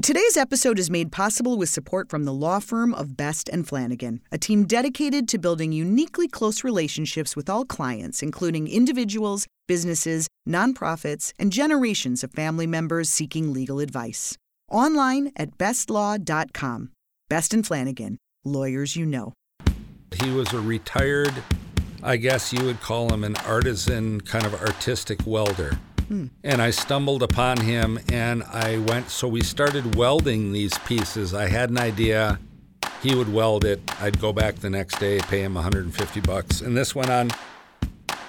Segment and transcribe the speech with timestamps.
[0.00, 4.20] Today's episode is made possible with support from the law firm of Best and Flanagan,
[4.30, 11.32] a team dedicated to building uniquely close relationships with all clients, including individuals, businesses, nonprofits,
[11.40, 14.38] and generations of family members seeking legal advice.
[14.70, 16.90] Online at bestlaw.com.
[17.28, 19.32] Best and Flanagan, lawyers you know.
[20.22, 21.34] He was a retired,
[22.04, 25.76] I guess you would call him an artisan, kind of artistic welder.
[26.08, 26.26] Hmm.
[26.42, 31.34] And I stumbled upon him and I went, so we started welding these pieces.
[31.34, 32.38] I had an idea.
[33.02, 33.80] He would weld it.
[34.00, 36.60] I'd go back the next day, pay him 150 bucks.
[36.60, 37.30] And this went on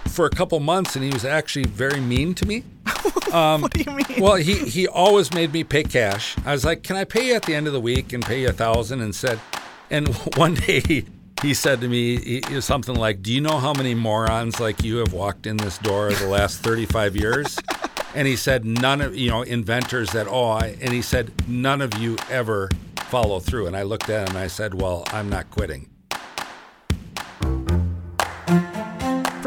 [0.08, 2.64] for a couple months and he was actually very mean to me.
[3.32, 4.20] what do you mean?
[4.22, 6.36] Well, he, he always made me pay cash.
[6.46, 8.42] I was like, "Can I pay you at the end of the week and pay
[8.42, 9.02] you a thousand?
[9.02, 9.40] And said,
[9.90, 11.06] and one day he,
[11.42, 14.84] he said to me he, he something like, "Do you know how many morons like
[14.84, 17.58] you have walked in this door the last 35 years?"
[18.16, 21.82] And he said, "None of you know inventors that oh," I, and he said, "None
[21.82, 22.70] of you ever
[23.10, 25.89] follow through." And I looked at him and I said, "Well, I'm not quitting."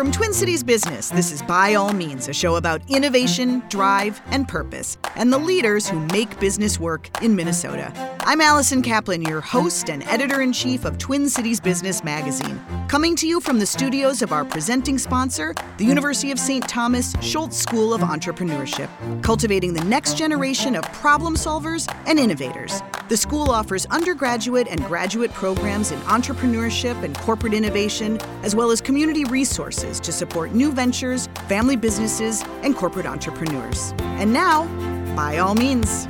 [0.02, 4.48] From Twin Cities Business, this is By All Means, a show about innovation, drive, and
[4.48, 7.92] purpose, and the leaders who make business work in Minnesota.
[8.22, 13.14] I'm Allison Kaplan, your host and editor in chief of Twin Cities Business Magazine, coming
[13.14, 16.68] to you from the studios of our presenting sponsor, the University of St.
[16.68, 18.88] Thomas Schulze School of Entrepreneurship,
[19.22, 22.82] cultivating the next generation of problem solvers and innovators.
[23.08, 28.80] The school offers undergraduate and graduate programs in entrepreneurship and corporate innovation, as well as
[28.80, 33.94] community resources to support new ventures, family businesses, and corporate entrepreneurs.
[33.98, 34.66] And now,
[35.14, 36.06] by all means.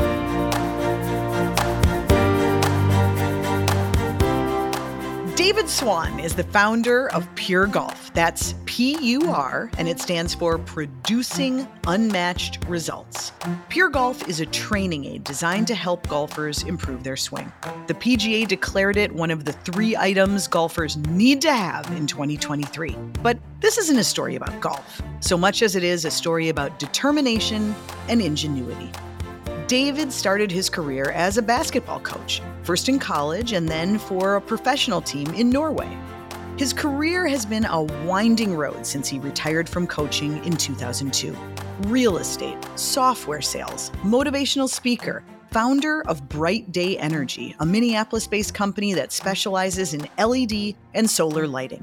[5.34, 8.12] David Swan is the founder of PUR Golf.
[8.12, 13.32] That's P U R, and it stands for Producing Unmatched Results.
[13.70, 17.50] PUR Golf is a training aid designed to help golfers improve their swing.
[17.86, 22.94] The PGA declared it one of the three items golfers need to have in 2023.
[23.22, 26.78] But this isn't a story about golf, so much as it is a story about
[26.78, 27.74] determination
[28.08, 28.90] and ingenuity.
[29.72, 34.40] David started his career as a basketball coach, first in college and then for a
[34.40, 35.96] professional team in Norway.
[36.58, 41.34] His career has been a winding road since he retired from coaching in 2002.
[41.84, 48.92] Real estate, software sales, motivational speaker, founder of Bright Day Energy, a Minneapolis based company
[48.92, 51.82] that specializes in LED and solar lighting.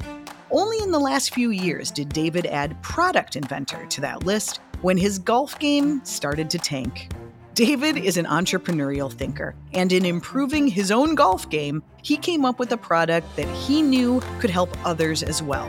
[0.52, 4.96] Only in the last few years did David add product inventor to that list when
[4.96, 7.10] his golf game started to tank.
[7.60, 12.58] David is an entrepreneurial thinker, and in improving his own golf game, he came up
[12.58, 15.68] with a product that he knew could help others as well.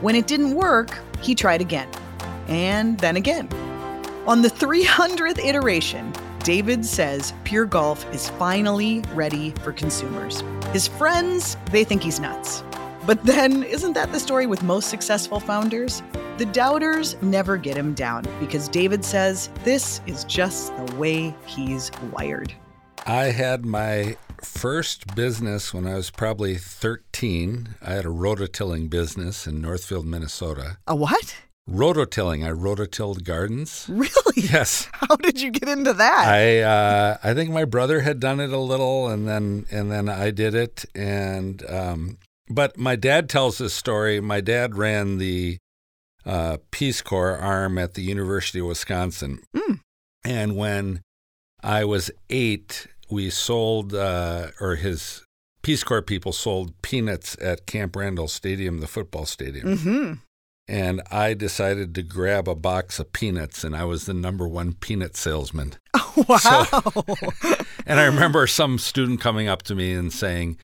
[0.00, 1.90] When it didn't work, he tried again,
[2.48, 3.50] and then again.
[4.26, 10.42] On the 300th iteration, David says PUR Golf is finally ready for consumers.
[10.72, 12.62] His friends, they think he's nuts.
[13.06, 16.02] But then, isn't that the story with most successful founders?
[16.38, 21.92] The doubters never get him down because David says this is just the way he's
[22.12, 22.52] wired.
[23.06, 27.76] I had my first business when I was probably 13.
[27.80, 30.78] I had a rototilling business in Northfield, Minnesota.
[30.88, 31.36] A what?
[31.70, 32.44] Rototilling.
[32.44, 33.86] I rototilled gardens.
[33.88, 34.10] Really?
[34.34, 34.88] Yes.
[34.92, 36.26] How did you get into that?
[36.26, 40.08] I uh, I think my brother had done it a little, and then and then
[40.08, 40.84] I did it.
[40.94, 44.20] And um, but my dad tells this story.
[44.20, 45.58] My dad ran the
[46.24, 49.80] uh, Peace Corps arm at the University of Wisconsin, Mm.
[50.24, 51.00] and when
[51.62, 55.22] I was eight, we sold, uh, or his
[55.62, 59.76] Peace Corps people sold peanuts at Camp Randall Stadium, the football stadium.
[59.78, 60.12] mm-hmm.
[60.68, 64.72] And I decided to grab a box of peanuts, and I was the number one
[64.72, 65.74] peanut salesman.
[65.94, 67.04] Oh, Wow.
[67.86, 70.58] And I remember some student coming up to me and saying,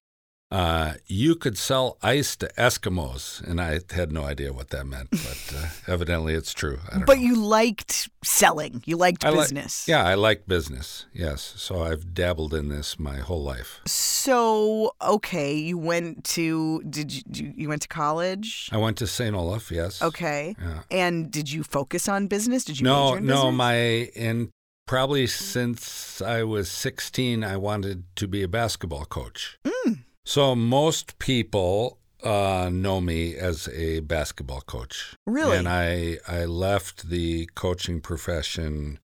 [0.53, 3.43] uh, You could sell ice to Eskimos.
[3.43, 6.79] And I had no idea what that meant, but uh, evidently it's true.
[7.07, 7.23] But know.
[7.25, 8.83] you liked selling.
[8.85, 9.89] You liked I business.
[9.89, 11.07] yeah, I like business.
[11.13, 11.55] Yes.
[11.57, 13.81] So I've dabbled in this my whole life.
[13.87, 18.69] So okay, you went to did you you, went to college?
[18.73, 19.35] I went to St.
[19.35, 20.03] Olaf, yes.
[20.03, 20.55] Okay.
[20.61, 20.83] Yeah.
[20.91, 22.65] And did you focus on business?
[22.65, 23.77] Did you No, major in no, my
[24.15, 24.51] in
[24.87, 29.59] probably since I was 16 I wanted to be a basketball coach.
[29.65, 30.01] Mm.
[30.25, 35.17] So most people uh, know me as a basketball coach.
[35.27, 35.57] Really?
[35.57, 38.99] And I I left the coaching profession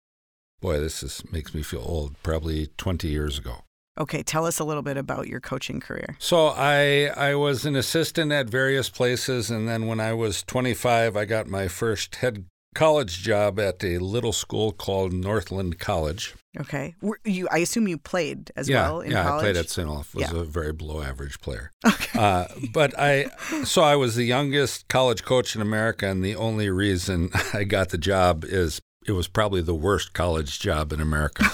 [0.65, 3.61] boy, this is makes me feel old, probably 20 years ago.
[3.99, 6.17] Okay, tell us a little bit about your coaching career.
[6.19, 11.15] So I I was an assistant at various places, and then when I was 25,
[11.15, 16.35] I got my first head college job at a little school called Northland College.
[16.59, 16.95] Okay.
[17.01, 19.43] Were you, I assume you played as yeah, well in yeah, college.
[19.43, 19.79] I played at.
[19.79, 20.13] Olaf.
[20.13, 20.39] Was Yeah.
[20.39, 21.71] a very below average player.
[21.87, 22.19] Okay.
[22.19, 23.25] Uh, but I,
[23.63, 27.89] so I was the youngest college coach in America, and the only reason I got
[27.89, 31.45] the job is it was probably the worst college job in America.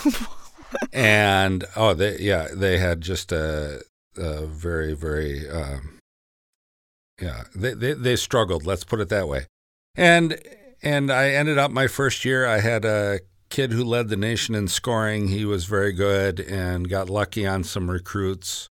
[0.94, 3.82] and oh, they yeah, they had just a,
[4.18, 6.00] a very very um,
[7.22, 8.66] yeah, they, they they struggled.
[8.66, 9.48] Let's put it that way.
[9.96, 10.40] And
[10.84, 12.46] and I ended up my first year.
[12.46, 13.20] I had a
[13.50, 15.28] kid who led the nation in scoring.
[15.28, 18.68] He was very good and got lucky on some recruits.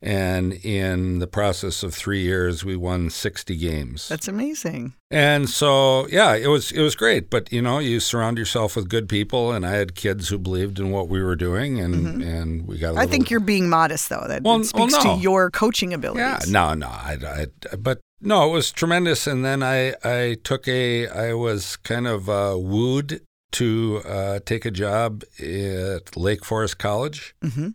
[0.00, 4.06] And in the process of three years, we won 60 games.
[4.06, 4.92] That's amazing.
[5.10, 7.30] And so, yeah, it was it was great.
[7.30, 10.78] But you know, you surround yourself with good people, and I had kids who believed
[10.78, 12.88] in what we were doing, and and we got.
[12.88, 12.98] A Mm-hmm.
[12.98, 14.26] I think you're being modest, though.
[14.28, 15.16] That Well, speaks well, no.
[15.16, 16.48] to your coaching abilities.
[16.48, 19.26] Yeah, no, no, I, I, but no, it was tremendous.
[19.26, 23.20] And then I, I took a, I was kind of uh, wooed
[23.52, 27.68] to uh, take a job at Lake Forest College, hmm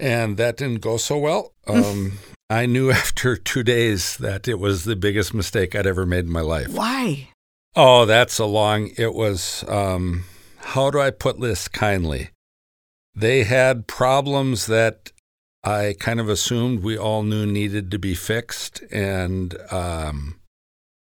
[0.00, 1.52] and that didn't go so well.
[1.66, 2.18] Um,
[2.48, 6.30] I knew after two days that it was the biggest mistake I'd ever made in
[6.30, 6.68] my life.
[6.68, 7.30] Why?
[7.74, 8.90] Oh, that's a long.
[8.96, 9.64] It was.
[9.68, 10.24] Um,
[10.58, 12.30] how do I put this kindly?
[13.14, 15.10] They had problems that
[15.64, 20.40] I kind of assumed we all knew needed to be fixed, and um,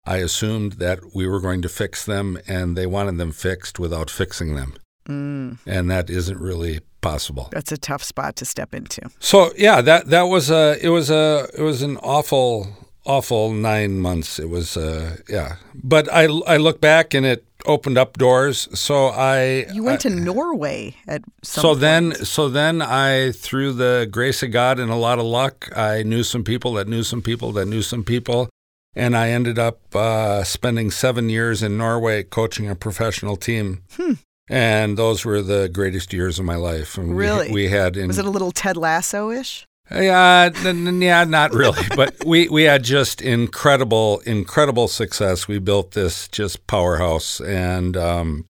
[0.06, 4.10] I assumed that we were going to fix them, and they wanted them fixed without
[4.10, 4.74] fixing them,
[5.08, 7.48] Mm, and that isn't really possible.
[7.52, 9.02] that's a tough spot to step into.
[9.18, 12.68] So yeah, that that was a it was a it was an awful
[13.04, 14.38] awful nine months.
[14.38, 18.68] It was uh yeah, but I I look back and it opened up doors.
[18.78, 21.80] So I You went I- to Norway at some so point.
[21.80, 26.02] then so then I through the grace of God and a lot of luck, I
[26.02, 28.48] knew some people that knew some people that knew some people.
[28.96, 33.82] And I ended up uh, spending seven years in Norway coaching a professional team.
[33.96, 34.12] Hmm.
[34.48, 36.96] And those were the greatest years of my life.
[36.98, 37.50] And we- Really?
[37.50, 39.66] we, had in was it a little Ted Lasso ish?
[39.94, 45.46] Yeah, n- n- yeah, not really, but we we had just incredible, incredible success.
[45.48, 48.46] We built this just powerhouse and um,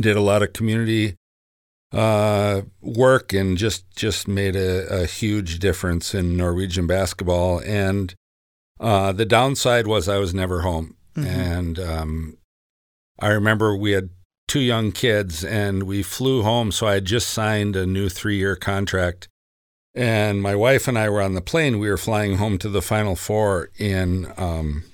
[0.00, 1.16] did a lot of community
[1.92, 7.58] uh, work and just just made a, a huge difference in Norwegian basketball.
[7.60, 8.14] And
[8.80, 11.26] uh, the downside was I was never home, Mhm.
[11.26, 12.36] and um,
[13.20, 14.10] I remember we had
[14.48, 16.72] two young kids, and we flew home.
[16.72, 19.28] So I had just signed a new three year contract.
[19.94, 21.78] And my wife and I were on the plane.
[21.78, 24.84] We were flying home to the Final Four in um,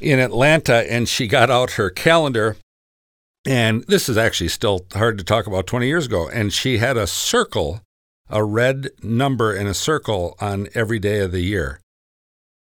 [0.00, 2.56] in Atlanta, and she got out her calendar.
[3.46, 6.28] And this is actually still hard to talk about 20 years ago.
[6.28, 7.80] And she had a circle,
[8.28, 11.80] a red number in a circle on every day of the year.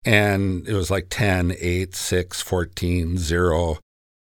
[0.06, 3.78] And it was like 10, 8, 6, 14, 0.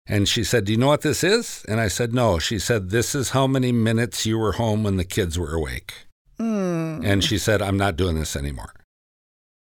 [0.07, 1.65] And she said, Do you know what this is?
[1.69, 2.39] And I said, No.
[2.39, 6.07] She said, This is how many minutes you were home when the kids were awake.
[6.39, 7.05] Mm.
[7.05, 8.73] And she said, I'm not doing this anymore.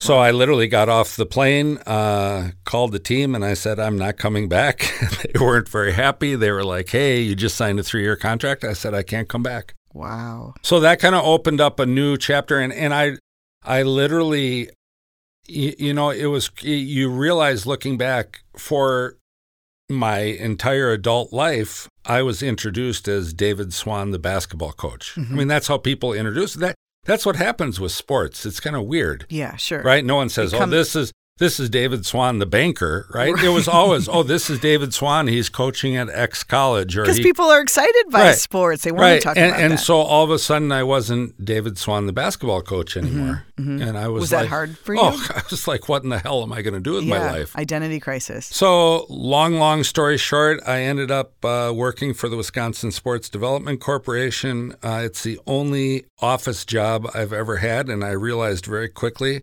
[0.01, 3.97] So I literally got off the plane, uh, called the team, and I said, I'm
[3.97, 4.93] not coming back.
[5.23, 6.35] they weren't very happy.
[6.35, 8.63] They were like, Hey, you just signed a three year contract.
[8.63, 9.73] I said, I can't come back.
[9.93, 10.53] Wow.
[10.61, 12.59] So that kind of opened up a new chapter.
[12.59, 13.13] And, and I,
[13.63, 14.69] I literally,
[15.47, 19.17] you, you know, it was, you realize looking back for
[19.89, 25.13] my entire adult life, I was introduced as David Swan, the basketball coach.
[25.15, 25.31] Mhm.
[25.31, 26.75] I mean, that's how people introduce that.
[27.05, 28.45] That's what happens with sports.
[28.45, 29.83] It's kind of weird, Yeah, sure.
[29.83, 30.03] right?
[30.03, 33.33] No one says, Become- "Oh, this is this is David Swan, the banker," right?
[33.43, 35.27] It was always, "Oh, this is David Swan.
[35.27, 38.37] He's coaching at X college," or Because people are excited by Right.
[38.37, 38.83] sports.
[38.83, 39.15] They want right.
[39.15, 39.77] to talk and, about and that.
[39.79, 43.85] so all of a sudden, I wasn't David Swan, the basketball coach anymore, mhm.
[43.85, 45.01] and I was, Was that hard for you?
[45.01, 47.19] Oh, I was like, "What in the hell am I going to do with yeah,
[47.19, 48.45] my life?" identity crisis.
[48.47, 53.79] So, long, long story short, I ended up uh, working for the Wisconsin Sports Development
[53.81, 54.73] Corporation.
[54.81, 59.41] Uh, it's the only office job I've ever had, and I realized very quickly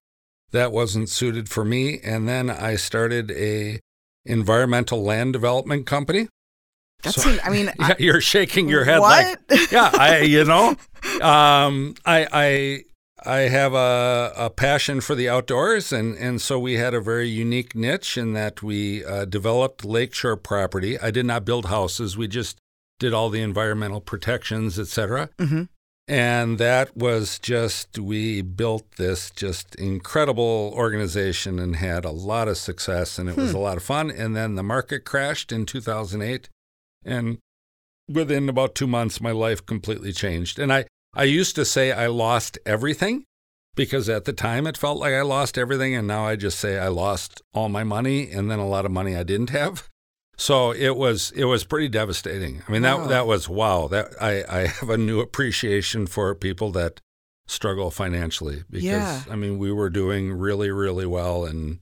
[0.53, 2.01] that wasn't suited for me.
[2.03, 3.81] And then I started a
[4.25, 6.29] environmental land development company.
[7.03, 9.39] That So- seems, I mean, Yeah, you're shaking your head what?
[9.51, 10.77] like, yeah, I, you know,
[11.21, 12.83] um, I, I,
[13.25, 17.29] I have a, a passion for the outdoors, and, and so we had a very
[17.29, 20.99] unique niche in that we uh, developed lakeshore property.
[20.99, 22.59] I did not build houses; we just
[22.99, 25.29] did all the environmental protections, et cetera.
[25.39, 25.69] Mhm.
[26.09, 32.59] And that was just we built this just incredible organization and had a lot of
[32.59, 33.57] success, and it was hmm.
[33.57, 34.11] a lot of fun.
[34.11, 36.49] And then the market crashed in 2008,
[37.05, 37.39] and
[38.09, 40.59] within about two months, my life completely changed.
[40.59, 43.25] And I, I used to say I lost everything
[43.75, 45.95] because at the time it felt like I lost everything.
[45.95, 48.91] And now I just say I lost all my money and then a lot of
[48.91, 49.89] money I didn't have.
[50.43, 52.63] So it was it was pretty devastating.
[52.67, 53.03] I mean Wow.
[53.03, 53.87] that that was wow.
[53.89, 57.01] That I I have a new appreciation for people that
[57.47, 59.23] struggle financially because Yeah.
[59.31, 61.79] I mean we were doing really really well and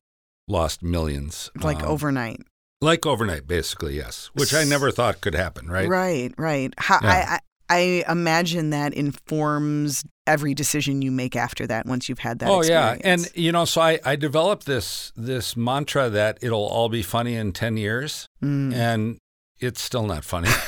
[0.46, 1.50] lost millions.
[1.56, 2.40] Like Um, overnight.
[2.82, 5.88] like overnight basically, yes, which I never thought could happen, right?
[5.88, 6.74] Right, right.
[6.76, 7.10] How, Yeah.
[7.10, 7.40] I, I
[7.72, 12.62] I imagine that informs every decision you make after that once you've had that oh
[12.62, 17.02] yeah, and you know, so I I developed this this mantra that it'll all be
[17.02, 18.72] funny in 10 years Mm.
[18.74, 19.18] and
[19.66, 20.48] it's still not funny.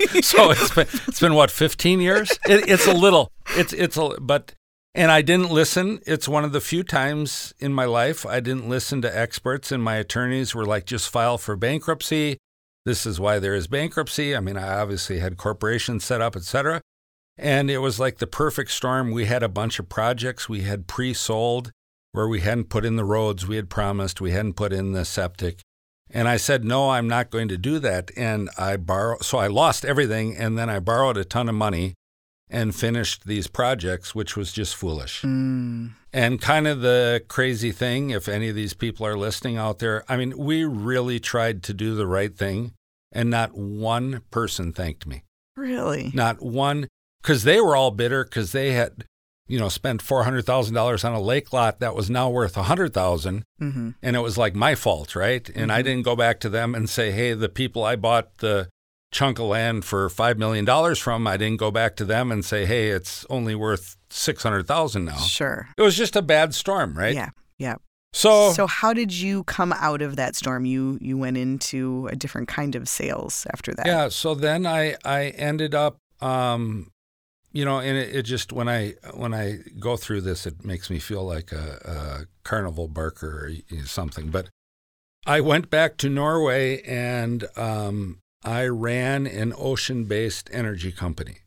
[0.22, 2.30] so it's been it's been what 15 years.
[2.48, 3.30] It, it's a little.
[3.60, 4.54] It's it's a but
[4.94, 6.00] and I didn't listen.
[6.06, 9.82] It's one of the few times in my life I didn't listen to experts and
[9.82, 12.38] my attorneys were like just file for bankruptcy.
[12.86, 14.34] This is why there is bankruptcy.
[14.34, 16.80] I mean, I obviously had corporations set up, etc.
[17.40, 19.12] And it was like the perfect storm.
[19.12, 21.72] We had a bunch of projects we had pre-sold
[22.12, 25.04] where we hadn't put in the roads we had promised, we hadn't put in the
[25.04, 25.60] septic.
[26.10, 28.10] And I said, no, I'm not going to do that.
[28.16, 30.36] And I borrow, so I lost everything.
[30.36, 31.94] And then I borrowed a ton of money
[32.50, 35.22] and finished these projects, which was just foolish.
[35.22, 35.92] Mm.
[36.12, 40.04] And kind of the crazy thing, if any of these people are listening out there,
[40.08, 42.72] I mean, we really tried to do the right thing.
[43.12, 45.22] And not one person thanked me.
[45.56, 46.10] Really?
[46.12, 46.88] Not one,
[47.22, 49.04] because they were all bitter because they had,
[49.48, 54.16] you know, spent $400,000 on a lake lot that was now worth 100000 hmm and
[54.16, 55.48] it was like my fault, right?
[55.54, 55.84] And I Mhm.
[55.84, 58.68] didn't go back to them and say, "Hey, the people I bought the
[59.12, 62.44] chunk of land for five million dollars from," I didn't go back to them and
[62.44, 65.68] say, "Hey, it's only worth six hundred thousand now." Sure.
[65.76, 67.14] It was just a bad storm, right?
[67.14, 67.30] Yeah.
[67.58, 67.74] Yeah.
[68.14, 70.64] So, So how did you come out of that storm?
[70.64, 73.86] You you went into a different kind of sales after that.
[73.86, 74.08] yeah.
[74.08, 76.90] So then I I ended up, um,
[77.52, 80.90] you know, and it, it just when I when I go through this, it makes
[80.90, 84.30] me feel like a, a carnival barker or something.
[84.30, 84.48] But
[85.26, 91.38] I went back to Norway and um, I ran an ocean based energy company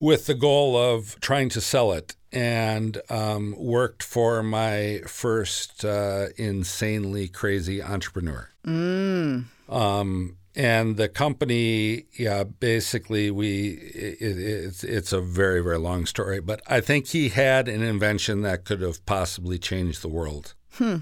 [0.00, 6.26] with the goal of trying to sell it and um, worked for my first uh,
[6.36, 8.48] insanely crazy entrepreneur.
[8.66, 9.46] Mm.
[9.68, 16.40] Um, and the company, yeah, basically, we it, it's it's a very very long story,
[16.40, 20.98] but I think he had an invention that could have possibly changed the world, Hmm.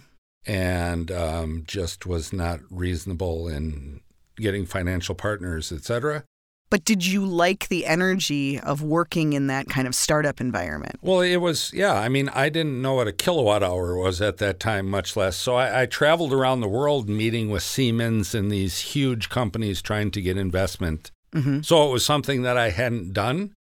[0.46, 4.00] and um, just was not reasonable in
[4.36, 6.24] getting financial partners, et cetera.
[6.70, 10.96] But did you like the energy of working in that kind of startup environment?
[11.00, 11.94] Well, it was, yeah.
[11.94, 15.36] I mean, I didn't know what a kilowatt hour was at that time, much less.
[15.36, 20.10] So I, I traveled around the world meeting with Siemens and these huge companies trying
[20.10, 21.10] to get investment.
[21.32, 23.52] hmm So it was something that I hadn't done.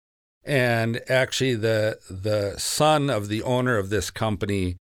[0.45, 4.77] And actually, the the son of the owner of this company,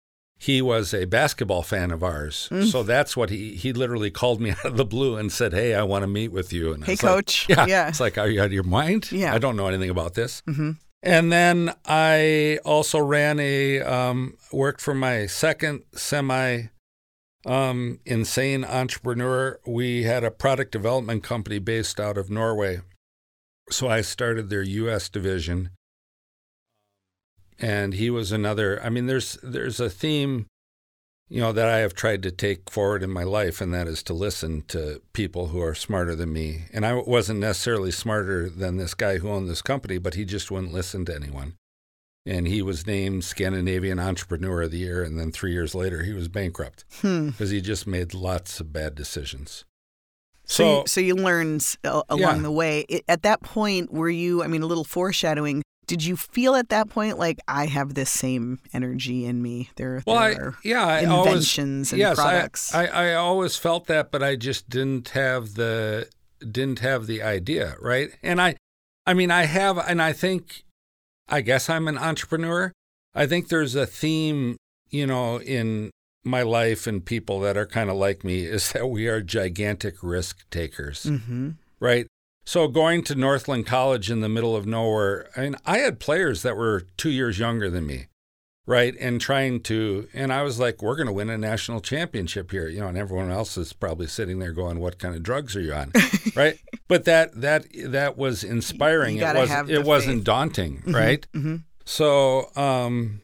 [0.42, 2.50] he was a basketball fan of ours.
[2.52, 2.66] Mm.
[2.72, 5.76] So that's what he he literally called me out of the blue and said, "Hey,
[5.76, 7.46] I want to meet with you." And Hey, was like, coach.
[7.50, 7.88] yeah, Yeah.
[7.90, 9.12] It's like, are you out of your mind?
[9.12, 9.34] Yeah.
[9.36, 10.42] I don't know anything about this.
[10.48, 10.72] hmm
[11.04, 16.70] And then I also ran a um, worked for my second semi
[17.46, 19.60] um, insane entrepreneur.
[19.66, 22.82] We had a product development company based out of Norway,
[23.70, 25.10] so I started their U.S.
[25.10, 25.70] division.
[27.62, 28.82] And he was another.
[28.84, 30.48] I mean, there's there's a theme,
[31.30, 34.02] you know, that I have tried to take forward in my life, and that is
[34.04, 36.64] to listen to people who are smarter than me.
[36.74, 40.50] And I wasn't necessarily smarter than this guy who owned this company, but he just
[40.50, 41.54] wouldn't listen to anyone.
[42.26, 46.14] And he was named Scandinavian Entrepreneur of the Year, and then three years later, he
[46.14, 47.30] was bankrupt Hmm.
[47.30, 49.66] because he just made lots of bad decisions.
[50.46, 52.38] So, So, you, so you learned along Yeah.
[52.42, 52.86] the way.
[53.08, 54.44] At that point, were you?
[54.44, 55.62] I mean, a little foreshadowing.
[55.92, 59.72] Did you feel at that point like I have this same energy in me?
[59.76, 62.74] There, well, I, are yeah, I always, inventions and yes, I- products.
[62.74, 66.08] I, I always felt that, but I just didn't have the
[66.40, 68.10] didn't have the idea, right?
[68.24, 68.56] And I,
[69.06, 70.64] I mean, I have, and I think,
[71.28, 72.72] I guess I'm an entrepreneur.
[73.14, 74.56] I think there's a theme,
[74.90, 75.92] you know, in
[76.24, 79.96] my life and people that are kind of like me is that we are gigantic
[80.02, 81.50] risk takers, mm-hmm.
[81.82, 82.08] right?
[82.46, 86.42] So going to Northland College in the middle of nowhere, I mean, I had players
[86.42, 88.08] that were two years younger than me,
[88.66, 88.96] right?
[89.00, 92.68] And trying to, and I was like, we're going to win a national championship here,
[92.68, 95.62] you know, and everyone else is probably sitting there going, what kind of drugs are
[95.62, 95.92] you on,
[96.36, 96.58] right?
[96.88, 99.18] But that that that was inspiring.
[99.18, 101.28] It wasn't it wasn't daunting, Mhm, right?
[101.34, 101.56] hmm
[101.86, 103.22] So, um,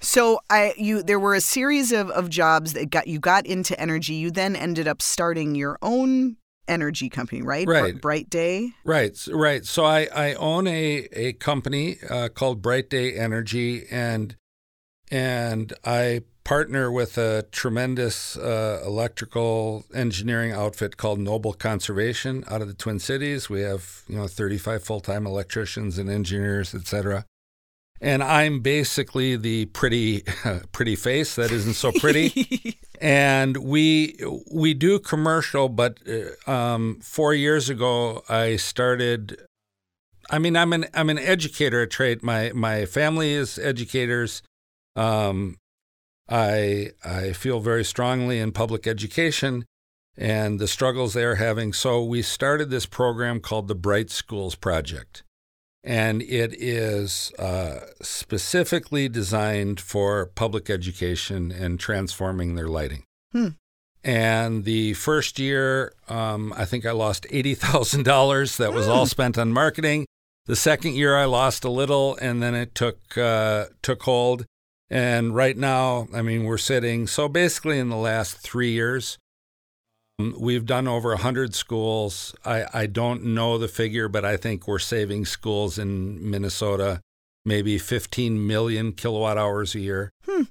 [0.00, 3.78] So I you there were a series of, of jobs that got you got into
[3.78, 4.14] energy.
[4.14, 6.36] You then ended up starting your own
[6.70, 7.66] energy company, right?
[7.66, 8.00] Right.
[8.00, 8.70] Bright Day.
[8.84, 9.66] Right, right.
[9.66, 14.36] So I, I own a, a company uh, called Bright Day Energy, and
[15.10, 22.68] and I partner with a tremendous uh, electrical engineering outfit called Noble Conservation out of
[22.68, 23.50] the Twin Cities.
[23.50, 27.24] We have you know 35 full-time electricians and engineers, et cetera.
[28.00, 30.24] And I'm basically the pretty,
[30.72, 32.78] pretty face that isn't so pretty.
[33.00, 34.18] and we
[34.50, 39.40] we do commercial, but uh, um, four years ago I started.
[40.30, 42.22] I mean, I'm an I'm an educator at trade.
[42.22, 44.42] My my family is educators.
[44.96, 45.56] Um,
[46.28, 49.64] I I feel very strongly in public education
[50.16, 51.72] and the struggles they're having.
[51.72, 55.22] So we started this program called the Bright Schools Project
[55.82, 63.04] and it is uh, specifically designed for public education and transforming their lighting.
[63.32, 63.48] Hmm.
[64.02, 68.56] And the first year, um, I think I lost eighty thousand dollars.
[68.56, 69.08] That was all hmm.
[69.10, 70.06] spent on marketing.
[70.46, 74.46] The second year, I lost a little, and then it took uh, took hold.
[74.88, 77.06] And right now, I mean, we're sitting.
[77.06, 79.18] So basically, in the last three years,
[80.38, 82.34] we've done over 100 schools.
[82.44, 87.00] I, I don't know the figure, but I think we're saving schools in Minnesota
[87.44, 90.12] maybe 15 million kilowatt hours a year.
[90.24, 90.42] Hmm.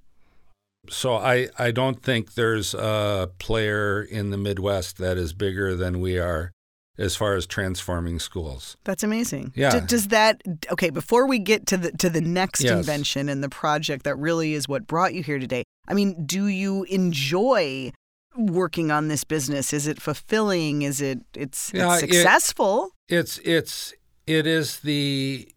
[0.90, 6.00] So I, I don't think there's a player in the Midwest that is bigger than
[6.00, 6.52] we are
[6.98, 8.76] as far as transforming schools.
[8.84, 9.54] That's amazing.
[9.56, 9.80] Yeah.
[9.80, 10.90] D- does that okay?
[10.90, 12.72] Before we get to the to the next yes.
[12.74, 16.48] invention and the project that really is what brought you here today, I mean, do
[16.48, 17.92] you enjoy
[18.36, 19.74] working on this business?
[19.74, 20.82] Is it fulfilling?
[20.82, 22.92] Is it it's, yeah, it's successful?
[23.08, 23.94] It, it's it's
[24.28, 25.52] it is the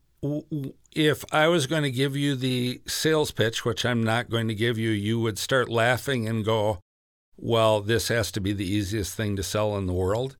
[0.95, 4.55] if I was going to give you the sales pitch, which I'm not going to
[4.55, 6.81] give you, you would start laughing and go,
[7.37, 10.37] "Well, this has to be the easiest thing to sell in the world."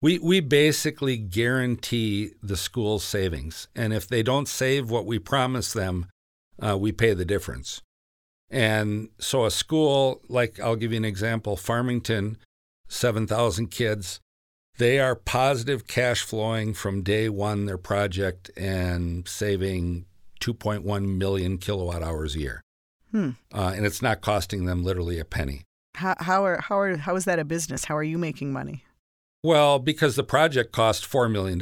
[0.00, 5.72] We we basically guarantee the school's savings, and if they don't save what we promise
[5.72, 6.06] them,
[6.60, 7.82] uh, we pay the difference.
[8.50, 12.38] And so a school, like I'll give you an example Farmington,
[12.88, 14.20] 7,000 kids,
[14.78, 20.06] they are positive cash flowing from day one, their project, and saving
[20.40, 22.62] 2.1 million kilowatt hours a year.
[23.10, 23.30] Hmm.
[23.52, 25.62] Uh, and it's not costing them literally a penny.
[25.96, 27.86] How, how, are, how, are, how is that a business?
[27.86, 28.84] How are you making money?
[29.42, 31.58] Well, because the project cost $4 million,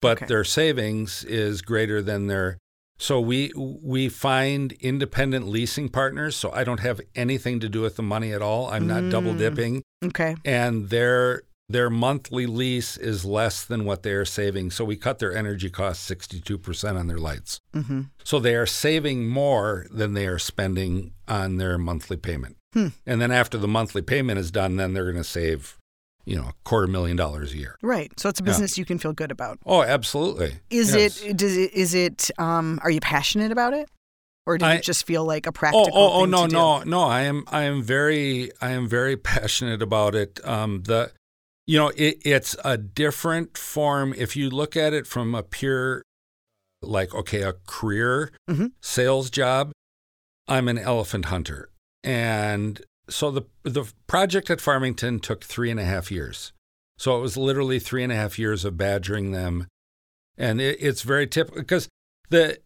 [0.00, 0.26] but Okay.
[0.26, 2.58] their savings is greater than their
[3.00, 6.36] so we we find independent leasing partners.
[6.36, 8.68] So I don't have anything to do with the money at all.
[8.70, 9.38] I'm not double Mm.
[9.38, 10.36] dipping, Okay.
[10.44, 14.72] and their their monthly lease is less than what they are saving.
[14.72, 17.60] So we cut their energy costs 62% on their lights.
[17.76, 18.00] Mm-hmm.
[18.24, 22.56] So they are saving more than they are spending on their monthly payment.
[22.74, 22.88] Hmm.
[23.06, 25.78] And then after the monthly payment is done, then they're going to save,
[26.24, 27.76] you know, a quarter million dollars a year.
[27.82, 28.12] Right.
[28.18, 28.46] So it's a Yeah.
[28.50, 29.58] business you can feel good about.
[29.66, 30.60] Oh, absolutely.
[30.70, 31.22] Is Yes.
[31.22, 31.36] it?
[31.36, 31.72] Does it?
[31.72, 32.30] Is it?
[32.38, 33.88] Um, are you passionate about it,
[34.46, 35.90] or did I- it just feel like a Oh, practical?
[35.92, 36.52] oh, oh thing no, do?
[36.54, 37.02] no, no.
[37.04, 40.38] I am, I am very, I am very passionate about it.
[40.46, 41.12] Um, the,
[41.66, 44.14] you know, it, it's a different form.
[44.16, 46.02] If you look at it from a pure,
[46.82, 48.72] like, okay, a career Mhm.
[48.80, 49.72] sales job,
[50.48, 51.68] I'm an elephant hunter,
[52.02, 52.80] and
[53.10, 56.52] so the the project at Farmington took three and a half years.
[56.98, 59.66] So it was literally three and a half years of badgering them,
[60.36, 61.88] and it, it's very typical because
[62.28, 62.58] the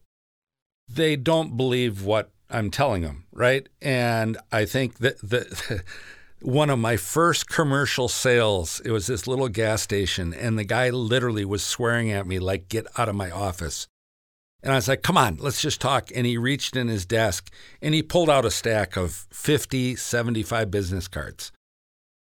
[0.88, 3.68] they don't believe what I'm telling them, right?
[3.80, 5.82] And I think that the
[6.42, 10.90] one of my first commercial sales, it was this little gas station, and the guy
[10.90, 13.86] literally was swearing at me like, "Get out of my office."
[14.64, 16.10] And I was like, come on, let's just talk.
[16.14, 20.70] And he reached in his desk and he pulled out a stack of 50, 75
[20.70, 21.52] business cards.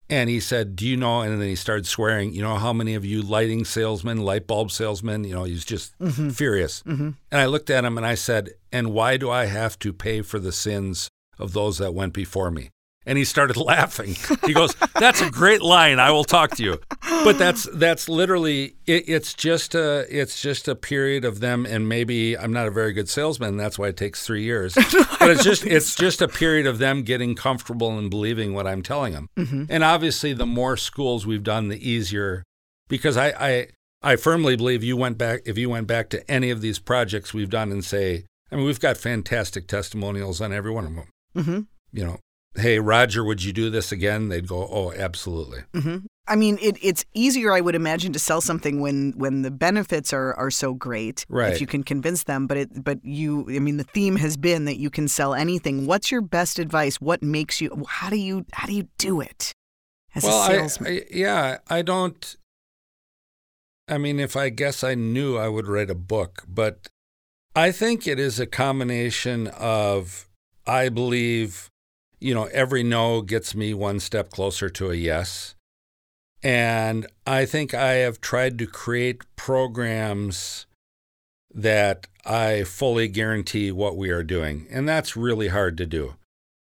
[0.08, 1.22] And he said, Do you know?
[1.22, 4.70] And then he started swearing, You know how many of you lighting salesmen, light bulb
[4.70, 5.94] salesmen, you know, he's just
[6.32, 6.82] furious.
[6.84, 7.14] Mhm.
[7.32, 10.22] And I looked at him and I said, And why do I have to pay
[10.22, 12.70] for the sins of those that went before me?
[13.06, 14.16] And he started laughing.
[14.44, 15.98] He goes, "That's a great line.
[15.98, 20.68] I will talk to you." But that's that's literally it, it's just a it's just
[20.68, 23.56] a period of them, and maybe I'm not a very good salesman.
[23.56, 24.76] That's why it takes three years.
[25.18, 28.82] But it's just it's just a period of them getting comfortable and believing what I'm
[28.82, 29.28] telling them.
[29.70, 32.44] And obviously, the more schools we've done, the easier.
[32.88, 33.68] Because I I
[34.02, 37.34] I firmly believe you went back if you went back to any of these projects
[37.34, 41.08] we've done and say, I mean, we've got fantastic testimonials on every one of them.
[41.36, 41.60] Mm-hmm.
[41.92, 42.18] You know,
[42.56, 44.28] hey Roger, would you do this again?
[44.28, 45.60] They'd go, oh, absolutely.
[45.74, 46.06] Mm-hmm.
[46.28, 50.12] I mean, it, it's easier, I would imagine, to sell something when when the benefits
[50.12, 51.24] are, are so great.
[51.28, 51.52] Right.
[51.52, 54.64] If you can convince them, but it but you, I mean, the theme has been
[54.64, 55.86] that you can sell anything.
[55.86, 57.00] What's your best advice?
[57.00, 57.84] What makes you?
[57.88, 59.52] How do you how do you do it
[60.14, 60.92] as well, a I, salesman?
[60.92, 62.36] I, yeah, I don't.
[63.88, 66.42] I mean, if I guess I knew, I would write a book.
[66.48, 66.88] But
[67.54, 70.28] I think it is a combination of
[70.66, 71.70] I believe
[72.26, 75.54] you know, every no gets me one step closer to a yes.
[76.42, 80.66] And I think I have tried to create programs
[81.54, 84.66] that I fully guarantee what we are doing.
[84.72, 86.16] And that's really hard to do.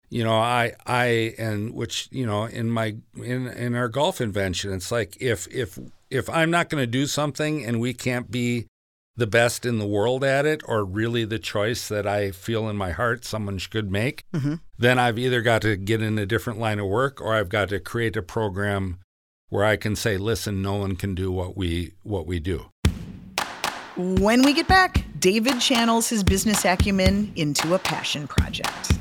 [0.09, 4.73] You know, I I and which, you know, in my in in our golf invention,
[4.73, 8.66] it's like if if if I'm not going to do something and we can't be
[9.16, 12.77] the best in the world at it or really the choice that I feel in
[12.77, 14.55] my heart someone should make, mm-hmm.
[14.79, 17.68] then I've either got to get in a different line of work or I've got
[17.70, 18.99] to create a program
[19.49, 22.70] where I can say, listen, no one can do what we what we do.
[23.96, 28.92] When we get back, David channels his business acumen into a passion project.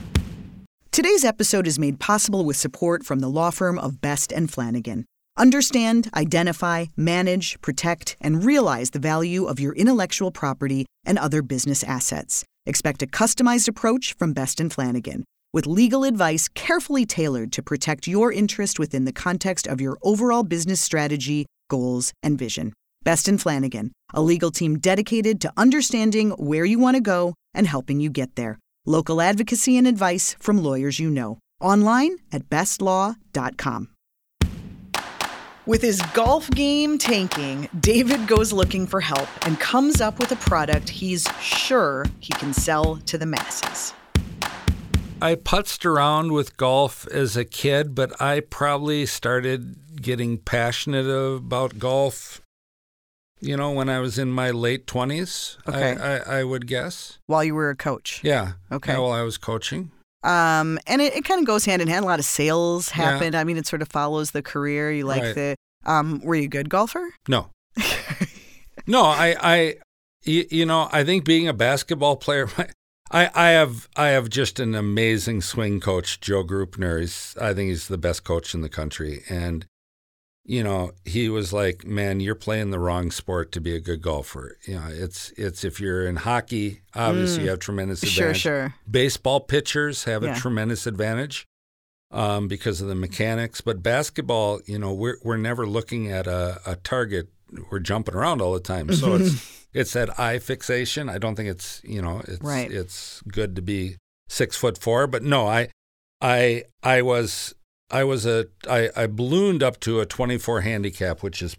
[0.92, 5.06] Today's episode is made possible with support from the law firm of Best and Flanagan.
[5.40, 11.82] Understand, identify, manage, protect, and realize the value of your intellectual property and other business
[11.82, 12.44] assets.
[12.66, 15.24] Expect a customized approach from Best and Flanagan,
[15.54, 20.44] with legal advice carefully tailored to protect your interest within the context of your overall
[20.44, 22.74] business strategy, goals, and vision.
[23.04, 27.66] Best and Flanagan, a legal team dedicated to understanding where you want to go and
[27.66, 28.60] helping you get there.
[28.86, 31.40] Local advocacy and advice from lawyers you know.
[31.62, 33.90] Online at bestlaw.com.
[35.70, 40.36] With his golf game tanking, David goes looking for help and comes up with a
[40.38, 43.94] product he's sure he can sell to the masses.
[45.22, 51.78] I putzed around with golf as a kid, but I probably started getting passionate about
[51.78, 52.42] golf
[53.42, 55.96] you know, when I was in my late 20s, okay.
[55.96, 57.20] I, I, I, would guess.
[57.28, 58.20] While you were a coach?
[58.22, 58.54] Yeah.
[58.70, 58.92] Okay.
[58.92, 59.92] Yeah, while I was coaching.
[60.24, 62.04] Um, and it, it kind of goes hand in hand.
[62.04, 63.34] A lot of sales happened.
[63.34, 63.42] Yeah.
[63.42, 64.92] I mean, it sort of follows the career.
[64.92, 65.36] You like right.
[65.36, 65.56] the,
[65.86, 67.14] um, were you a good golfer?
[67.28, 67.50] No.
[68.88, 69.76] no, I, I,
[70.24, 72.50] you know, I think being a basketball player,
[73.12, 77.00] I, I have, I have just an amazing swing coach, Joe Grupner.
[77.00, 79.24] He's, I think he's the best coach in the country.
[79.30, 79.66] And,
[80.50, 84.02] you know, he was like, "Man, you're playing the wrong sport to be a good
[84.02, 87.44] golfer." You know, it's it's if you're in hockey, obviously mm.
[87.44, 88.42] you have tremendous advantage.
[88.42, 88.76] Sure, sure.
[88.90, 90.36] Baseball pitchers have yeah.
[90.36, 91.46] a tremendous advantage
[92.10, 96.60] um, because of the mechanics, but basketball, you know, we're we're never looking at a,
[96.66, 97.30] a target.
[97.70, 101.10] We're jumping around all the time, so it's it's that eye fixation.
[101.10, 102.72] I don't think it's you know it's right.
[102.72, 105.70] it's good to be six foot four, but no, I
[106.22, 107.54] I I was
[107.92, 111.58] I was a I, I ballooned up to a 24 handicap, which is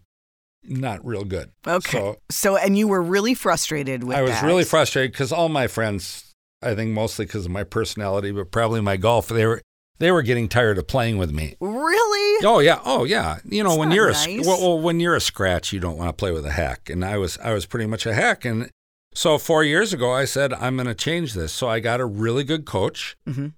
[0.62, 1.50] not real good.
[1.66, 1.98] Okay.
[1.98, 4.20] So, so and you were really frustrated with that.
[4.20, 4.44] I was that.
[4.44, 8.80] really frustrated because all my friends, I think mostly because of my personality, but probably
[8.80, 9.62] my golf, they were
[9.98, 11.56] they were getting tired of playing with me.
[11.60, 12.46] Really?
[12.46, 12.80] Oh yeah.
[12.84, 13.38] Oh yeah.
[13.44, 14.26] You know That's when you're nice.
[14.26, 16.88] a well, well, when you're a scratch, you don't want to play with a hack,
[16.88, 18.70] and I was I was pretty much a hack, and
[19.14, 21.52] so four years ago I said I'm going to change this.
[21.52, 23.16] So I got a really good coach.
[23.28, 23.48] Mm-hmm.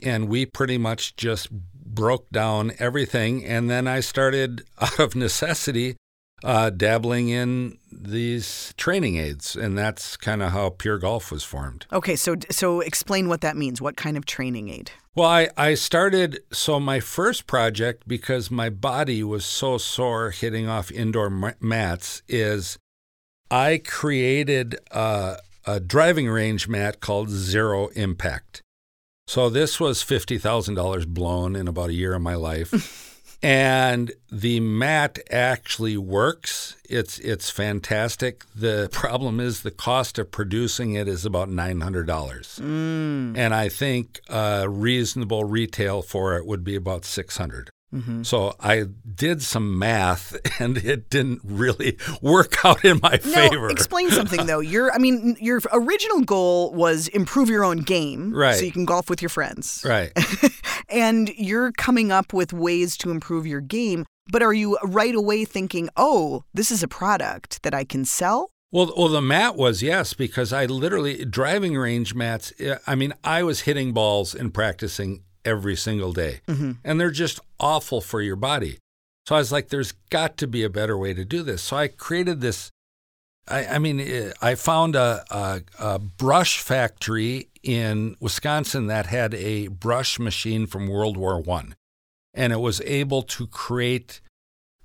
[0.00, 1.48] And we pretty much just
[1.98, 3.44] broke down everything.
[3.44, 5.96] And then I started, out of necessity,
[6.44, 11.86] uh, dabbling in these training aids, and that's kind of how PUR Golf was formed.
[11.92, 13.80] Okay, so so explain what that means.
[13.80, 14.92] What kind of training aid?
[15.16, 20.68] Well, I, I started so my first project because my body was so sore hitting
[20.68, 21.28] off indoor
[21.60, 22.78] mats is
[23.50, 28.62] I created a, a driving range mat called Zero Impact.
[29.28, 33.28] So this was $50,000 blown in about a year of my life.
[33.42, 36.76] and the mat actually works.
[36.88, 38.46] It's it's fantastic.
[38.54, 42.06] The problem is the cost of producing it is about $900.
[42.06, 43.36] Mm.
[43.36, 47.68] And I think a reasonable retail for it would be about 600.
[47.94, 48.22] Mm-hmm.
[48.22, 53.70] So I did some math and it didn't really work out in my favor.
[53.70, 54.60] explain something though.
[54.68, 58.56] Your I mean your original goal was improve your own game right.
[58.56, 59.82] so you can golf with your friends.
[59.86, 60.12] Right.
[60.88, 65.44] and you're coming up with ways to improve your game, but are you right away
[65.44, 69.82] thinking, "Oh, this is a product that I can sell?" Well, well, the mat was
[69.82, 72.52] yes, because I literally driving range mats.
[72.86, 76.40] I mean, I was hitting balls and practicing every single day.
[76.46, 76.72] Mm-hmm.
[76.84, 78.78] And they're just awful for your body.
[79.26, 81.62] So I was like, there's got to be a better way to do this.
[81.62, 82.70] So I created this.
[83.46, 89.34] I, I mean, eh, I found a, a, a brush factory in Wisconsin that had
[89.34, 91.74] a brush machine from World War One,
[92.34, 94.20] and it was able to create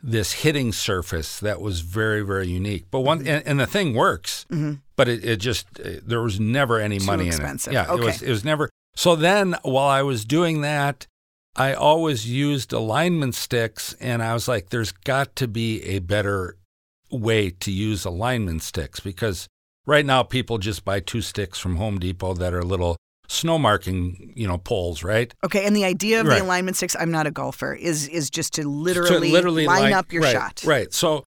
[0.06, 3.30] this hitting surface that was very very unique but one mm-hmm.
[3.30, 4.74] and, and, the thing works mm-hmm.
[4.98, 7.72] but it, it, just eh, there was never any Too money expensive.
[7.72, 8.02] in it yeah okay.
[8.02, 11.08] it was it was never so then while I was doing that,
[11.56, 16.58] I always used alignment sticks, and I was like, there's got to be a better
[17.12, 19.48] way to use alignment sticks because
[19.86, 24.34] right now people just buy two sticks from Home Depot that are little snow marking,
[24.36, 25.34] you know, poles, right?
[25.44, 26.40] Okay, and the idea of Right.
[26.40, 29.84] the alignment sticks, I'm not a golfer, is is just to literally, to literally line
[29.84, 30.64] line- up your right, shot.
[30.66, 30.92] Right.
[30.94, 31.24] So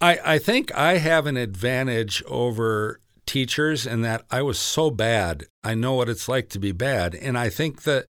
[0.00, 5.46] I, I think I have an advantage over teachers and that I was so bad.
[5.62, 7.14] I know what it's like to be bad.
[7.14, 8.06] And I think that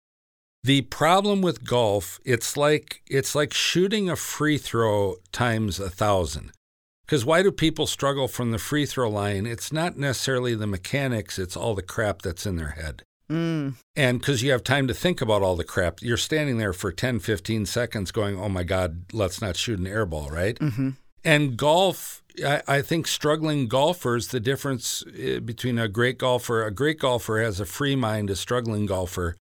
[0.63, 6.51] the problem with golf, it's like it's like shooting a free throw times a thousand.
[7.05, 9.45] Because why do people struggle from the free throw line?
[9.45, 13.03] It's not necessarily the mechanics, it's all the crap that's in their head.
[13.29, 16.73] Mm, And because you have time to think about all the crap, you're standing there
[16.73, 20.57] for 10, 15 seconds going, oh my God, let's not shoot an air ball, right?
[20.59, 20.91] hmm
[21.23, 26.71] And golf, I, I think struggling golfers, the difference eh, between a great golfer, a
[26.71, 29.35] great golfer has a free mind, a struggling golfer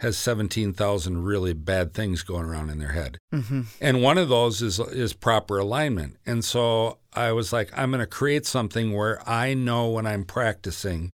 [0.00, 3.18] has 17,000 really bad things going around in their head.
[3.32, 6.16] hmm And one of those is is proper alignment.
[6.24, 10.24] And so I was like, I'm going to create something where I know when I'm
[10.24, 11.10] practicing,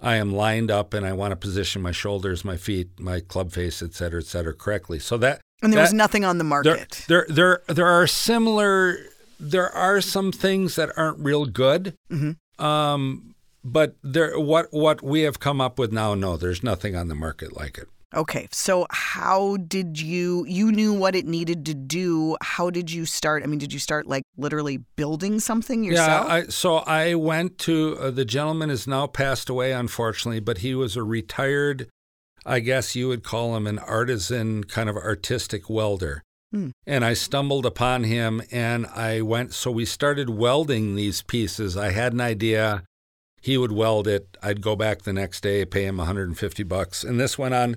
[0.00, 3.52] I am lined up and I want to position my shoulders, my feet, my club
[3.52, 4.98] face, et cetera, et cetera, correctly.
[4.98, 7.04] So that And there was nothing on the there, market.
[7.06, 8.96] there, there, there are similar.
[9.40, 11.94] There are some things that aren't real good.
[12.12, 12.36] Mhm.
[12.58, 17.08] Um, but there, what what we have come up with now, no, there's nothing on
[17.08, 17.88] the market like it.
[18.12, 22.36] Okay, so how did you you knew what it needed to do?
[22.42, 23.44] How did you start?
[23.44, 26.26] I mean, did you start like literally building something yourself?
[26.26, 30.58] Yeah, I, so I went to uh, the gentleman is now passed away, unfortunately, but
[30.58, 31.88] he was a retired,
[32.44, 36.22] I guess you would call him an artisan, kind of artistic welder.
[36.52, 36.70] Hmm.
[36.86, 39.54] And I stumbled upon him, and I went.
[39.54, 41.76] So we started welding these pieces.
[41.76, 42.82] I had an idea.
[43.40, 44.36] He would weld it.
[44.42, 47.76] I'd go back the next day, pay him 150 bucks, and this went on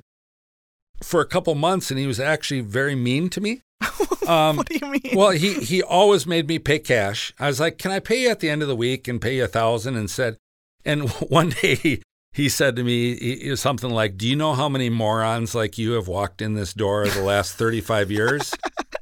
[1.02, 1.92] for a couple months.
[1.92, 3.62] And he was actually very mean to me.
[4.24, 5.18] Um, what do you mean?
[5.18, 7.34] well, he he always made me pay cash.
[7.40, 9.36] I was like, "Can I pay you at the end of the week and pay
[9.36, 9.98] you a thousand?
[9.98, 10.38] And said,
[10.86, 12.02] and one day he,
[12.34, 15.78] he said to me he, he something like, "Do you know how many morons like
[15.78, 18.54] you have walked in this door the last thirty five years?"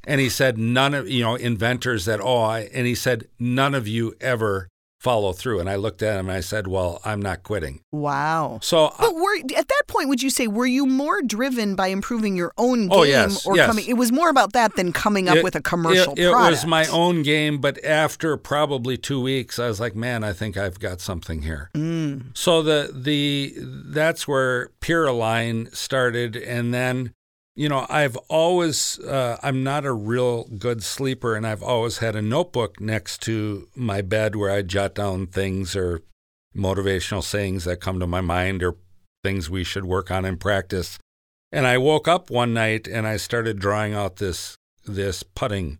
[0.05, 3.87] and he said, "None of you know inventors that all." And he said, "None of
[3.87, 4.67] you ever
[5.01, 8.59] follow through." And I looked at him and I said, "Well, I'm not quitting." wow.
[8.61, 11.87] So I- But were at that point would you say were you more driven by
[11.87, 13.67] improving your own game Oh, yes, or yes.
[13.67, 16.31] coming it was more about that than coming up It- with a commercial It, it
[16.31, 16.51] product.
[16.51, 20.55] was my own game, but after probably two weeks, I was like, "Man, I think
[20.57, 22.25] I've got something here." Mm.
[22.33, 27.13] So the the that's where PUR Align started, and then
[27.61, 32.15] you know I've always uh, I'm not a real good sleeper, and I've always had
[32.15, 36.01] a notebook next to my bed where I jot down things or
[36.55, 38.75] motivational sayings that come to my mind or
[39.23, 40.97] things we should work on in practice.
[41.51, 45.77] And I woke up one night and I started drawing out this this putting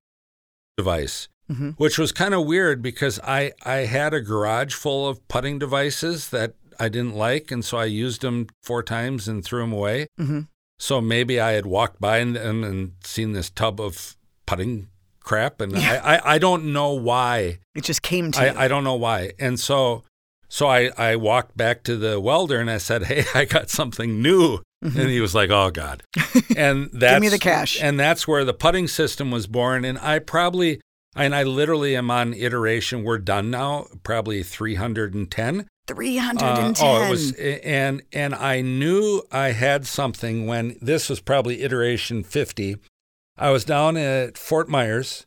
[0.77, 1.73] device Mhm.
[1.77, 6.29] which was kind of weird because I, I had a garage full of putting devices
[6.29, 10.07] that I didn't like, and so I used them four times and threw them away.
[10.19, 10.47] Mhm.
[10.81, 14.17] So maybe I had walked by and, and, and seen this tub of
[14.47, 14.87] putting
[15.19, 17.59] crap, and I, I, I don't know why.
[17.75, 18.47] It just came to you.
[18.47, 19.33] I, I don't know why.
[19.37, 20.03] And so
[20.49, 24.23] so I, I walked back to the welder and I said, Hey, I got something
[24.23, 24.59] new.
[24.81, 26.01] And he was like, Oh God.
[26.57, 27.21] And that's Mm-hmm.
[27.21, 27.81] me the cash.
[27.81, 29.85] And that's where the putting system was born.
[29.85, 30.81] And I probably
[31.15, 33.03] and I literally am on iteration.
[33.03, 35.67] We're done now, probably 310.
[35.87, 36.47] 310.
[36.47, 41.63] Uh, oh, it was, and and I knew I had something when this was probably
[41.63, 42.77] iteration 50.
[43.37, 45.25] I was down at Fort Myers,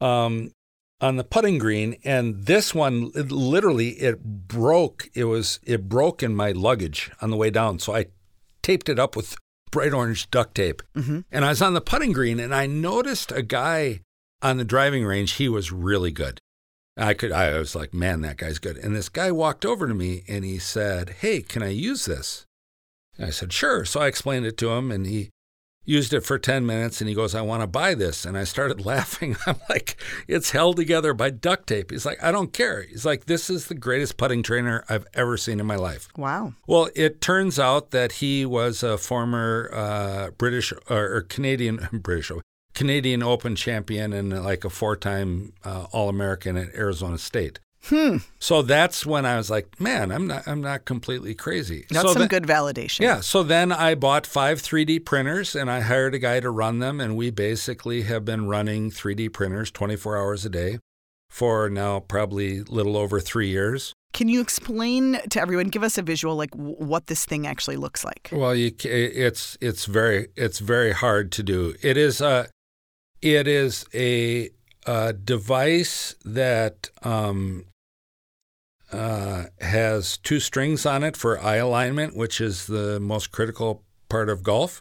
[0.00, 0.52] um,
[1.00, 5.08] on the putting green, and this one it, literally it broke.
[5.14, 8.06] It was it broke in my luggage on the way down, so I
[8.62, 9.36] taped it up with
[9.70, 10.82] bright orange duct tape.
[10.96, 11.24] Mhm.
[11.30, 14.00] And I was on the putting green, and I noticed a guy
[14.42, 15.32] on the driving range.
[15.32, 16.40] He was really good.
[16.96, 17.32] I could.
[17.32, 18.76] I was like, man, that guy's good.
[18.76, 22.44] And this guy walked over to me and he said, "Hey, can I use this?"
[23.16, 25.30] And I said, "Sure." So I explained it to him, and he
[25.88, 28.26] used it for 10 minutes and he goes, I want to buy this.
[28.26, 29.36] And I started laughing.
[29.46, 29.96] I'm like,
[30.28, 31.90] it's held together by duct tape.
[31.90, 32.82] He's like, I don't care.
[32.82, 36.08] He's like, this is the greatest putting trainer I've ever seen in my life.
[36.16, 36.52] Wow.
[36.66, 42.30] Well, it turns out that he was a former uh, British or, or Canadian, British,
[42.78, 47.58] Canadian Open champion and like a four time uh, All American at Arizona State.
[47.86, 48.18] Hmm.
[48.38, 51.86] So that's when I was like, man, I'm not, I'm not completely crazy.
[51.90, 53.00] That's so some then- good validation.
[53.00, 53.18] yeah.
[53.20, 57.00] So then I bought five 3D printers and I hired a guy to run them.
[57.00, 60.78] And we basically have been running 3D printers 24 hours a day
[61.30, 63.92] for now probably a little over three years.
[64.12, 67.76] Can you explain to everyone, give us a visual, like w- what this thing actually
[67.76, 68.28] looks like?
[68.32, 71.74] Well, you, it's it's very it's very hard to do.
[71.82, 72.48] It is a
[73.22, 74.50] it is a,
[74.86, 77.64] a device that um,
[78.92, 84.28] uh, has two strings on it for eye alignment, which is the most critical part
[84.28, 84.80] of golf.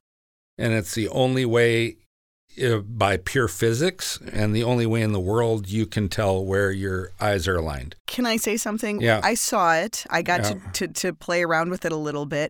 [0.57, 1.97] And it's the only way
[2.63, 6.71] uh, by pure physics and the only way in the world you can tell where
[6.71, 7.95] your eyes are aligned.
[8.07, 8.99] Can I say something?
[9.01, 9.21] Yeah.
[9.23, 10.05] I saw it.
[10.09, 10.53] I got Yeah.
[10.73, 12.49] to, to, to play around with it a little bit.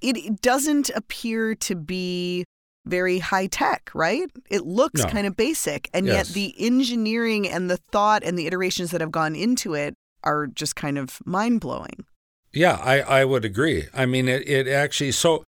[0.00, 2.44] It, it doesn't appear to be
[2.84, 4.30] very high tech, right?
[4.50, 5.08] It looks No.
[5.08, 5.88] kind of basic.
[5.94, 9.94] And yet the engineering and the thought and the iterations that have gone into it
[10.24, 12.04] are just kind of mind blowing.
[12.52, 13.86] Yeah, I, I would agree.
[13.94, 15.44] I mean, it, it actually, so,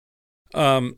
[0.55, 0.97] um,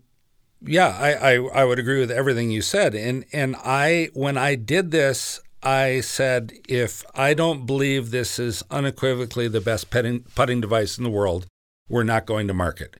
[0.60, 2.94] yeah, I, I, I would agree with everything you said.
[2.94, 8.62] And, and I, when I did this, I said, if I don't believe this is
[8.70, 11.46] unequivocally the best putting, putting device in the world,
[11.88, 12.96] we're not going to market.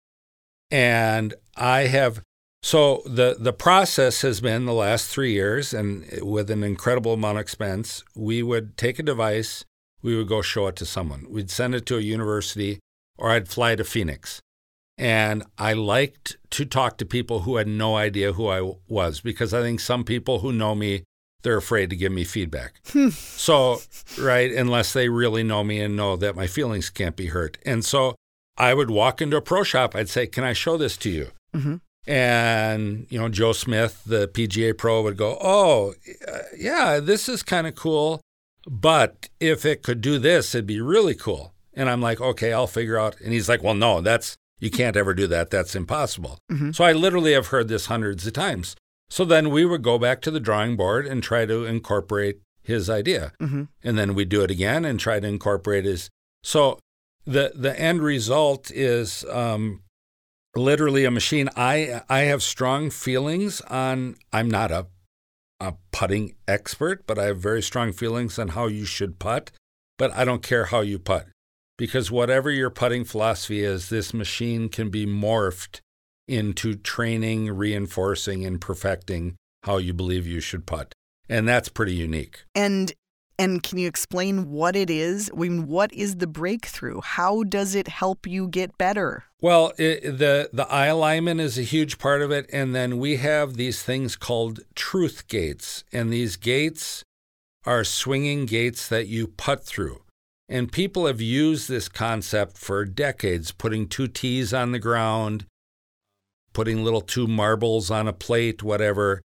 [0.71, 2.23] And I have,
[2.67, 7.39] so the, the process has been the last three years, and with an incredible amount
[7.39, 9.65] of expense, we would take a device,
[10.03, 11.27] we would go show it to someone.
[11.31, 12.81] We'd send it to a university,
[13.17, 14.41] or I'd fly to Phoenix.
[14.99, 19.55] And I liked to talk to people who had no idea who I was because
[19.55, 21.05] I think some people who know me,
[21.43, 22.81] they're afraid to give me feedback.
[23.13, 23.81] so,
[24.19, 27.59] right, unless they really know me and know that my feelings can't be hurt.
[27.65, 28.17] And so
[28.59, 31.31] I would walk into a pro shop, I'd say, Can I show this to you?
[31.55, 31.81] Mhm.
[32.07, 35.95] And, you know, Joe Smith, the PGA pro, would go, Oh,
[36.27, 38.21] uh, yeah, this is kind of cool.
[38.69, 41.53] But if it could do this, it'd be really cool.
[41.75, 43.21] And I'm like, Okay, I'll figure out.
[43.21, 45.51] And he's like, Well, no, that's, you can't ever do that.
[45.51, 46.39] That's impossible.
[46.51, 46.75] Mhm.
[46.75, 48.77] So I literally have heard this hundreds of times.
[49.11, 52.89] So then we would go back to the drawing board and try to incorporate his
[52.91, 53.33] idea.
[53.41, 56.09] hmm And then we do it again and try to incorporate his.
[56.43, 56.79] So
[57.25, 59.83] the the end result is um,
[60.57, 61.49] literally a machine.
[61.57, 64.17] I I have strong feelings on.
[64.33, 64.87] I'm not a
[65.61, 69.51] a putting expert, but I have very strong feelings on how you should putt.
[69.99, 71.29] But I don't care how you putt
[71.79, 75.81] because whatever your putting philosophy is, this machine can be morphed
[76.29, 80.93] into training, reinforcing, and perfecting how you believe you should putt.
[81.29, 82.45] And that's pretty unique.
[82.55, 82.93] And
[83.39, 85.31] and can you explain what it is?
[85.33, 87.01] I mean, what is the breakthrough?
[87.01, 89.25] How does it help you get better?
[89.41, 93.17] Well, it, the the eye alignment is a huge part of it, and then we
[93.17, 97.05] have these things called truth gates, and these gates
[97.65, 100.03] are swinging gates that you putt through.
[100.49, 105.45] And people have used this concept for decades, putting two tees on the ground,
[106.53, 109.21] putting little two marbles on a plate, whatever.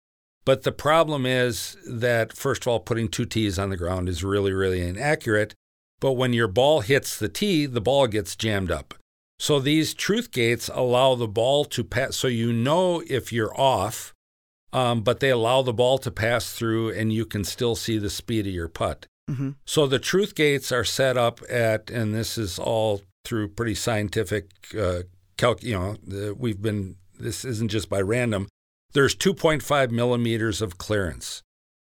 [0.47, 4.25] But the problem is that, first of all, putting two tees on the ground is
[4.25, 5.55] really, really inaccurate.
[6.01, 8.95] But when your ball hits the tee, the ball gets jammed up.
[9.39, 14.15] So these truth gates allow the ball to pass, so you know if you're off,
[14.73, 18.09] um, but they allow the ball to pass through and you can still see the
[18.09, 19.07] speed of your putt.
[19.29, 23.75] hmm So the truth gates are set up at, and this is all through pretty
[23.75, 24.47] scientific
[24.79, 25.03] uh,
[25.37, 25.63] calc.
[25.63, 26.97] You know, the, we've been.
[27.19, 28.47] This isn't just by random.
[28.97, 31.43] There's 2.5 millimeters of clearance.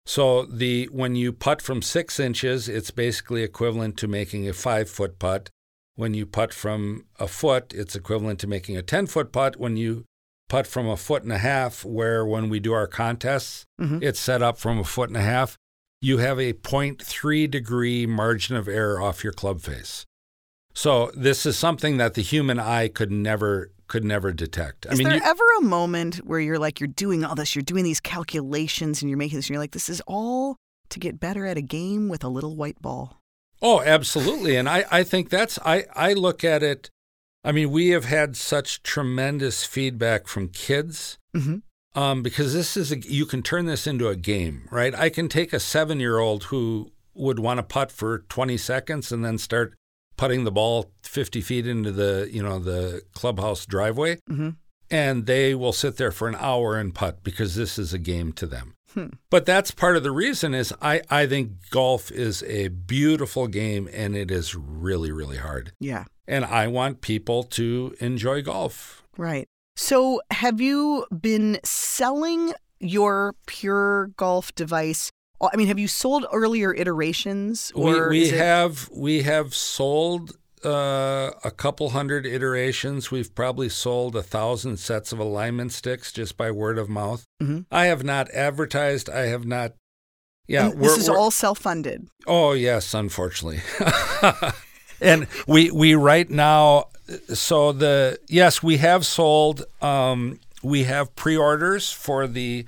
[0.04, 4.90] So the when you putt from six inches, it's basically equivalent to making a five
[4.90, 5.48] foot putt.
[5.94, 9.56] When you putt from a foot, it's equivalent to making a 10 foot putt.
[9.60, 10.06] When you
[10.48, 14.02] putt from a foot and a half, where when we do our contests, Mhm.
[14.02, 15.56] it's set up from a foot and a half,
[16.00, 20.04] you have a 0.3 degree margin of error off your club face.
[20.74, 24.86] So this is something that the human eye could never could never detect.
[24.86, 27.54] I Is mean, there you, ever a moment where you're like, you're doing all this,
[27.56, 30.56] you're doing these calculations and you're making this, and you're like, this is all
[30.90, 33.20] to get better at a game with a little white ball?
[33.60, 34.56] Oh, absolutely.
[34.56, 36.90] And I, I think that's, I, I look at it,
[37.42, 41.56] I mean, we have had such tremendous feedback from kids hmm
[41.94, 44.94] um, because this is, a, you can turn this into a game, right?
[44.94, 49.10] I can take a seven year old who would want to putt for 20 seconds
[49.10, 49.74] and then start
[50.18, 54.18] putting the ball 50 feet into the, you know, the clubhouse driveway.
[54.28, 54.50] hmm
[54.90, 58.32] and they will sit there for an hour and putt because this is a game
[58.32, 58.74] to them.
[58.94, 59.08] Hmm.
[59.30, 63.88] But that's part of the reason is I, I think golf is a beautiful game
[63.92, 65.72] and it is really, really hard.
[65.78, 66.04] Yeah.
[66.26, 69.02] And I want people to enjoy golf.
[69.16, 69.46] Right.
[69.76, 75.12] So, have you been selling your PUR Golf device?
[75.40, 77.72] I mean, have you sold earlier iterations?
[77.74, 80.32] We, Or we it- have we have sold
[80.64, 83.10] uh, a couple hundred iterations.
[83.12, 87.24] We've probably sold a thousand sets of alignment sticks just by word of mouth.
[87.40, 87.66] Mhm.
[87.70, 89.08] I have not advertised.
[89.08, 89.74] I have not.
[90.48, 92.08] Yeah, this is all self-funded.
[92.26, 93.60] Oh yes, unfortunately.
[95.00, 96.86] and we we right now
[97.32, 102.66] so the yes, we have sold um we have pre-orders for the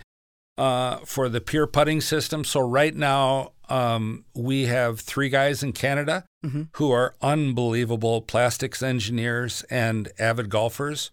[0.61, 2.45] uh for the PUR putting system.
[2.45, 6.25] So right now um, we have three guys in Canada
[6.79, 11.11] who are unbelievable plastics engineers and avid golfers.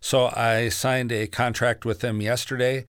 [0.00, 2.84] So I signed a contract with them yesterday.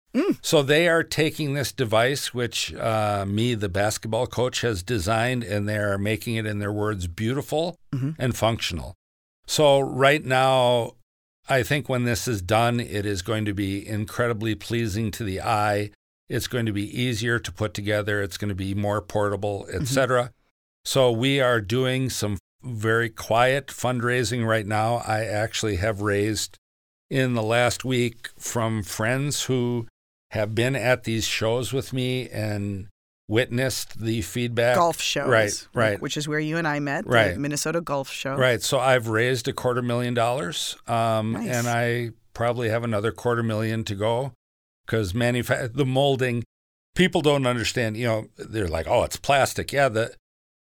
[0.43, 5.69] So they are taking this device, which uh, me, the basketball coach, has designed, and
[5.69, 7.77] they are making it, in their words, beautiful
[8.19, 8.95] and functional.
[9.47, 10.93] So right now,
[11.49, 15.41] I think when this is done, it is going to be incredibly pleasing to the
[15.41, 15.91] eye.
[16.29, 18.23] It's going to be easier to put together.
[18.23, 20.23] It's going to be more portable, etc.
[20.23, 20.33] Mm-hmm.
[20.85, 25.03] So we are doing some very quiet fundraising right now.
[25.07, 26.59] I actually have raised
[27.11, 29.87] in the last week from friends who
[30.31, 32.89] have been at these shows with me and
[33.33, 34.77] witnessed the feedback.
[34.77, 35.29] Golf shows.
[35.29, 36.01] Right, right.
[36.01, 37.37] Which is where you and I met, the Right.
[37.39, 38.37] Minnesota Golf Show.
[38.37, 38.61] Right.
[38.63, 41.49] So I've raised a quarter million dollars, um, Nice.
[41.49, 44.33] and I probably have another quarter million to go
[44.87, 46.45] because manufa- the molding,
[46.95, 47.97] people don't understand.
[47.97, 50.15] You know, they're like, "Oh, it's plastic." Yeah, the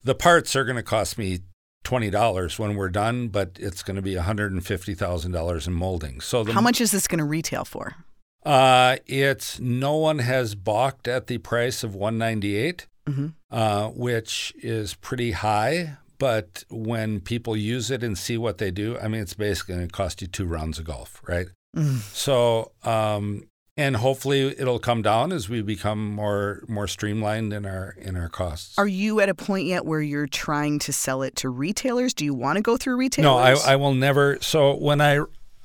[0.04, 1.40] the parts are going to cost me
[1.84, 5.32] twenty dollars when we're done, but it's going to be one hundred and fifty thousand
[5.32, 6.20] dollars in molding.
[6.20, 7.96] So the How much is this going to retail for?
[8.45, 13.34] Uh, it's no one has balked at the price of one ninety eight Mhm.
[13.51, 15.97] uh, which is pretty high.
[16.18, 19.88] But when people use it and see what they do, I mean, it's basically going
[19.88, 21.47] to cost you two rounds of golf, right?
[21.76, 21.99] Mm.
[22.14, 23.43] So, um,
[23.76, 28.28] and hopefully it'll come down as we become more more streamlined in our in our
[28.28, 28.78] costs.
[28.78, 32.14] Are you at a point yet where you're trying to sell it to retailers?
[32.14, 33.24] Do you want to go through retailers?
[33.24, 33.38] no.
[33.38, 34.38] I, I will never.
[34.43, 35.20] So when I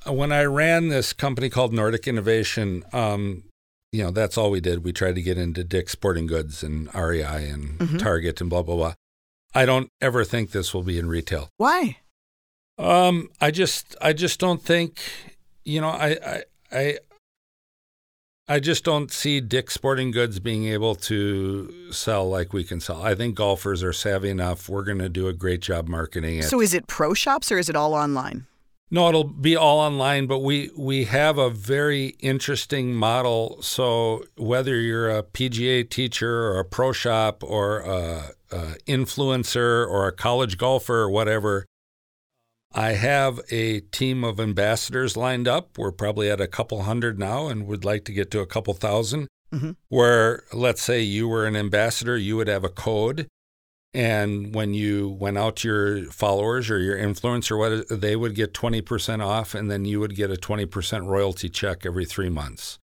[0.06, 3.44] when I ran this company called Nordic Innovation, um,
[3.92, 4.84] you know, that's all we did.
[4.84, 7.98] We tried to get into Dick's Sporting Goods and REI and Mhm.
[7.98, 8.94] Target and blah blah blah.
[9.54, 11.48] I don't ever think this will be in retail.
[11.56, 11.98] Why?
[12.76, 15.00] Um, I just, I just don't think,
[15.64, 16.98] you know, I, I, I,
[18.46, 23.02] I just don't see Dick's Sporting Goods being able to sell like we can sell.
[23.02, 24.68] I think golfers are savvy enough.
[24.68, 26.44] We're going to do a great job marketing it.
[26.44, 28.46] So is it pro shops or is it all online?
[28.90, 33.58] No, it'll be all online, but we we have a very interesting model.
[33.60, 40.08] So whether you're a PGA teacher or a pro shop or a, a influencer or
[40.08, 41.66] a college golfer or whatever,
[42.72, 45.76] I have a team of ambassadors lined up.
[45.76, 48.72] We're probably at a couple hundred now, and would like to get to a couple
[48.74, 49.76] 1000 Mhm.
[49.88, 53.28] Where let's say you were an ambassador, you would have a code,
[53.94, 58.52] and when you went out to your followers or your influencer, what they would get
[58.52, 62.78] 20% off, and then you would get a 20% royalty check every three months.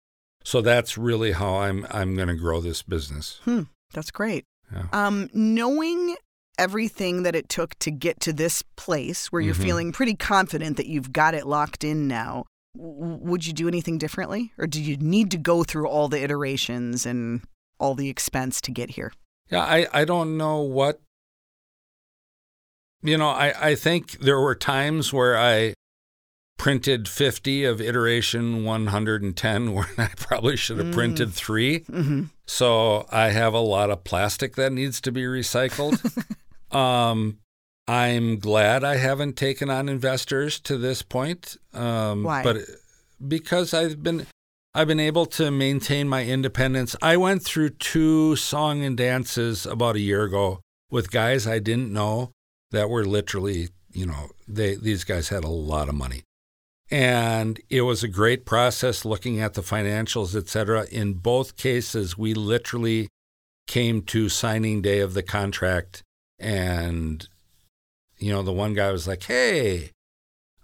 [0.44, 3.40] So that's really how I'm I'm going to grow this business.
[3.44, 4.44] Hmm, that's great.
[4.72, 4.86] Yeah.
[4.92, 6.16] Um, knowing
[6.58, 9.62] everything that it took to get to this place where you're Mhm.
[9.62, 12.44] feeling pretty confident that you've got it locked in now,
[12.76, 14.52] w- would you do anything differently?
[14.58, 17.42] Or do you need to go through all the iterations and
[17.78, 19.12] all the expense to get here?
[19.50, 21.00] Yeah, I, I don't know what
[23.02, 25.74] you know, I, I think there were times where I
[26.56, 30.94] printed 50 of iteration 110 when I probably should have Mm.
[30.94, 31.80] printed 3.
[31.80, 32.22] Mm-hmm.
[32.46, 35.98] So I have a lot of plastic that needs to be recycled.
[36.74, 37.38] um,
[37.88, 41.56] I'm glad I haven't taken on investors to this point.
[41.74, 42.44] Um, Why?
[42.44, 42.58] But
[43.26, 44.26] because I've been
[44.74, 46.96] I've been able to maintain my independence.
[47.02, 50.60] I went through two song and dances about a year ago
[50.90, 52.32] with guys I didn't know
[52.70, 56.22] that were literally, you know, they these guys had a lot of money.
[56.90, 60.86] And it was a great process looking at the financials, et cetera.
[60.90, 63.08] In both cases, we literally
[63.66, 66.02] came to signing day of the contract.
[66.38, 67.28] And,
[68.18, 69.90] you know, the one guy was like, hey,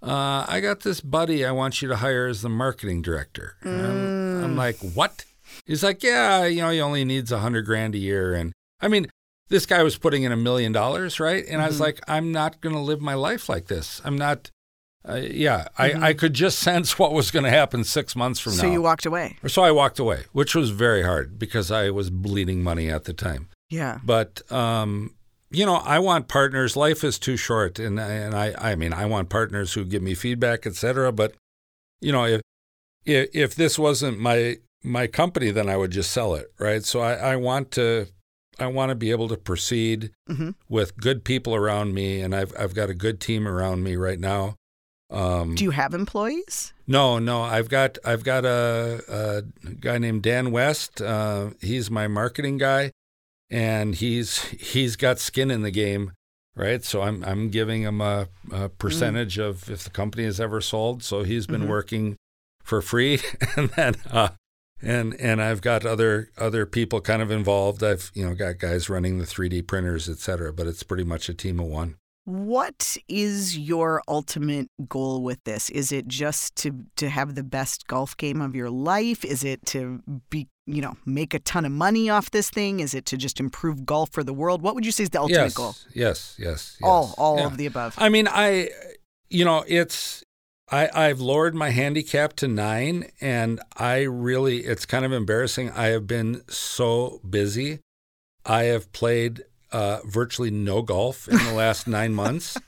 [0.03, 3.57] uh, I got this buddy I want you to hire as the marketing director.
[3.63, 4.57] And I'm, I'm Mm.
[4.57, 5.25] like, what?
[5.67, 8.35] He's like, yeah, you know, he only needs a hundred grand a year.
[8.35, 9.07] And I mean,
[9.49, 11.45] this guy was putting in a million dollars, right?
[11.49, 11.81] And I was Mhm.
[11.81, 14.01] like, I'm not going to live my life like this.
[14.05, 14.51] I'm not.
[15.09, 16.01] Uh, yeah, Mhm.
[16.03, 18.69] I, I could just sense what was going to happen six months from So now.
[18.69, 19.37] So you walked away.
[19.47, 23.13] so I walked away, which was very hard because I was bleeding money at the
[23.15, 23.49] time.
[23.71, 23.99] Yeah.
[24.05, 25.15] But um,
[25.51, 26.77] you know, I want partners.
[26.77, 30.15] Life is too short, and and I I mean, I want partners who give me
[30.15, 31.13] feedback, etc.
[31.13, 31.35] But
[32.01, 32.41] you know, if
[33.05, 36.85] if, if this wasn't my my company, then I would just sell it, right?
[36.85, 38.07] So I, I want to
[38.59, 42.53] I want to be able to proceed hmm with good people around me, and I've
[42.59, 44.57] I've got a good team around me right now.
[45.11, 46.75] Um, Do you have employees?
[46.87, 49.43] no, no, I've got I've got a, a
[49.81, 51.01] guy named Dan West.
[51.01, 52.91] Uh, he's my marketing guy,
[53.51, 56.13] and he's he's got skin in the game,
[56.57, 56.85] right?
[56.85, 61.03] So I'm I'm giving him a, a percentage of if the company is ever sold.
[61.03, 61.69] So he's been Mhm.
[61.69, 62.17] working
[62.63, 63.21] for free,
[63.57, 64.29] and then uh,
[64.83, 67.83] and and I've got other other people kind of involved.
[67.83, 70.53] I've you know got guys running the 3D printers, et cetera.
[70.53, 71.97] But it's pretty much a team of one.
[72.27, 75.71] What is your ultimate goal with this?
[75.71, 79.25] Is it just to to have the best golf game of your life?
[79.25, 82.81] Is it to be you know make a ton of money off this thing?
[82.81, 84.63] Is it to just improve golf for the world?
[84.63, 85.75] What would you say is the ultimate yes, goal?
[85.95, 86.79] Yes, yes, yes.
[86.83, 87.47] All all yeah.
[87.47, 87.95] of the above.
[87.99, 88.71] I mean, I
[89.31, 90.23] you know it's
[90.71, 95.71] I, I've lowered my handicap to nine, and I really, it's kind of embarrassing.
[95.71, 97.81] I have been so busy.
[98.45, 102.59] I have played uh, virtually no golf in the last nine months,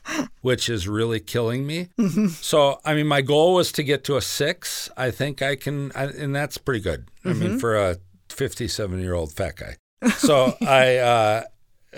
[0.40, 1.88] which is really killing me.
[1.98, 2.28] Mm-hmm.
[2.28, 4.90] So, I mean, my goal was to get to a six.
[4.96, 7.09] I think I can, I, and that's pretty good.
[7.24, 7.96] I mean, for a
[8.30, 9.76] 57 year old fat guy.
[10.16, 11.42] So, I, uh,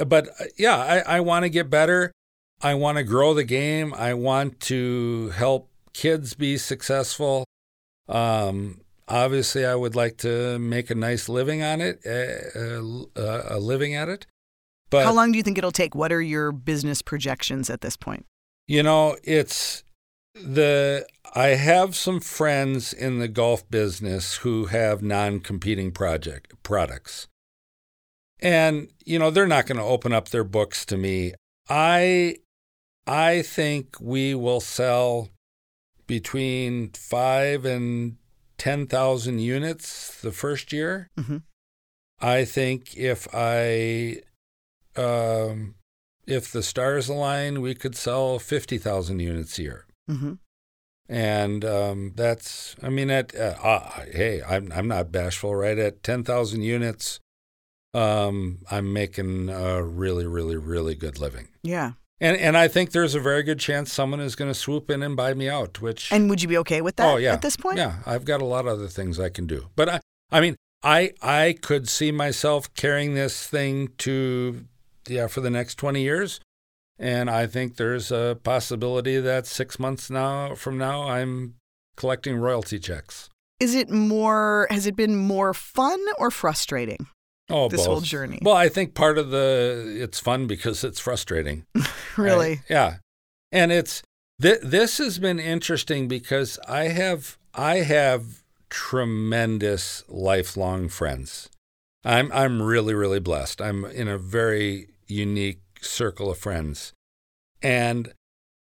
[0.06, 2.12] but uh, yeah, I, I want to get better.
[2.60, 3.92] I want to grow the game.
[3.94, 7.44] I want to help kids be successful.
[8.08, 13.58] Um, obviously, I would like to make a nice living on it, uh, uh, a
[13.58, 14.26] living at it.
[14.90, 15.94] But How long do you think it'll take?
[15.94, 18.26] What are your business projections at this point?
[18.68, 19.82] you know, it's
[20.34, 27.26] the I have some friends in the golf business who have non-competing project products.
[28.40, 31.34] And you know, they're not going to open up their books to me.
[31.68, 32.36] I
[33.06, 35.28] I think we will sell
[36.06, 38.16] between 5 and
[38.58, 41.08] 10,000 units the first year.
[41.18, 41.42] Mhm.
[42.20, 44.22] I think if I
[44.96, 45.76] um
[46.26, 49.86] if the stars align, we could sell 50,000 units a year.
[50.12, 50.32] Mm-hmm.
[51.08, 55.78] And um, that's, I mean, at uh, uh, hey, I'm I'm not bashful, right?
[55.78, 57.20] At ten thousand units,
[57.92, 61.48] um, I'm making a really, really, really good living.
[61.62, 61.92] Yeah.
[62.20, 65.02] And and I think there's a very good chance someone is going to swoop in
[65.02, 65.82] and buy me out.
[65.82, 67.78] Which And would you be okay with that oh yeah, at this point?
[67.78, 69.66] yeah, I've got a lot of other things I can do.
[69.74, 70.00] But I,
[70.30, 70.54] I mean,
[70.84, 74.66] I I could see myself carrying this thing to
[75.08, 76.40] yeah for the next twenty years.
[77.02, 81.54] And I think there's a possibility that six months now from now, I'm
[81.96, 83.28] collecting royalty checks.
[83.58, 87.08] Is it more, has it been more fun or frustrating?
[87.50, 88.38] Oh, This whole journey.
[88.40, 91.64] Well, I think part of the it's fun because it's frustrating.
[92.18, 92.60] Really?
[92.68, 92.96] Yeah,
[93.50, 94.02] and it's
[94.42, 101.48] th- this has been interesting because I have I have tremendous lifelong friends.
[102.04, 103.62] I'm I'm really really blessed.
[103.62, 106.92] I'm in a very unique circle of friends,
[107.62, 108.12] and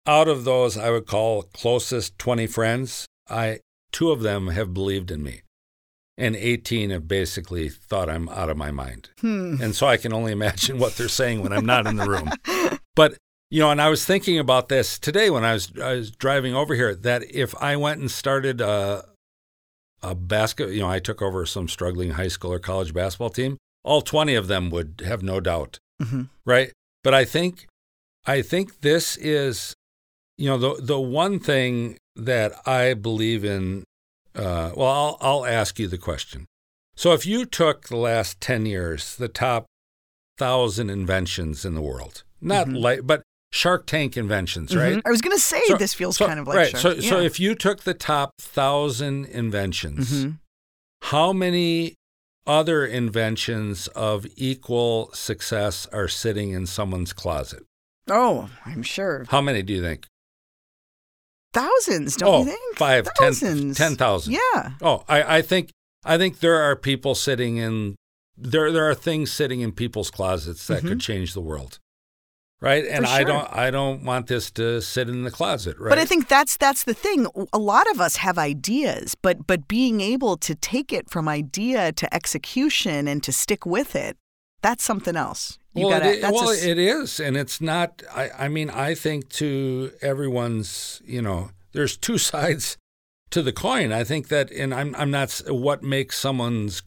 [0.06, 3.06] out of those, I would call closest twenty friends.
[3.28, 3.60] I
[3.92, 5.42] two of them have believed in me,
[6.18, 9.10] and eighteen have basically thought I'm out of my mind.
[9.20, 9.56] Hmm.
[9.60, 12.30] And so I can only imagine what they're saying when I'm not in the room.
[12.94, 13.16] But
[13.50, 16.54] you know, and I was thinking about this today when I was I was driving
[16.54, 19.04] over here that if I went and started a
[20.02, 23.56] a basket, you know, I took over some struggling high school or college basketball team,
[23.84, 26.72] all 20 of them would have no doubt, hmm right?
[27.04, 27.66] But I think
[28.26, 29.74] I think this is
[30.38, 33.84] you know, the the one thing that I believe in
[34.34, 36.46] uh, well, I'll I'll ask you the question.
[36.96, 39.64] So if you took the last 10 years, the top
[40.38, 42.80] 1000 inventions in the world, not Mhm.
[42.80, 43.22] like but
[43.52, 44.96] Shark Tank inventions, right?
[44.96, 45.02] Mhm.
[45.04, 46.70] I was going to say So- this feels So- kind of like right.
[46.70, 46.82] Shark.
[46.96, 47.26] So, so Yeah.
[47.26, 50.38] if you took the top thousand inventions, Mhm.
[51.02, 51.94] how many
[52.46, 57.64] other inventions of equal success are sitting in someone's closet?
[58.08, 59.24] Oh, I'm sure.
[59.28, 60.06] How many do you think?
[61.52, 62.76] Thousands, don't oh, you think?
[62.76, 63.76] five, ten, Thousands.
[63.76, 64.32] 10,000.
[64.32, 64.70] Yeah.
[64.80, 65.70] Oh, I, I think
[66.04, 67.94] I think there are people sitting in
[68.36, 70.88] there there are things sitting in people's closets that Mhm.
[70.88, 71.78] could change the world.
[72.62, 72.84] Right?
[72.86, 75.88] And For I don't I don't want this to sit in the closet, right?
[75.90, 77.26] But I think that's that's the thing.
[77.52, 81.90] A lot of us have ideas, but but being able to take it from idea
[81.92, 84.16] to execution and to stick with it,
[84.62, 85.58] that's something else.
[85.74, 86.12] You well, gotta.
[86.12, 88.00] it, that's a well s- it is, and it's not.
[88.14, 92.76] I, I mean, I think to everyone's, you know, there's two sides
[93.30, 93.90] to the coin.
[93.90, 95.32] I think that, and I'm, I'm not.
[95.48, 96.82] What makes someone's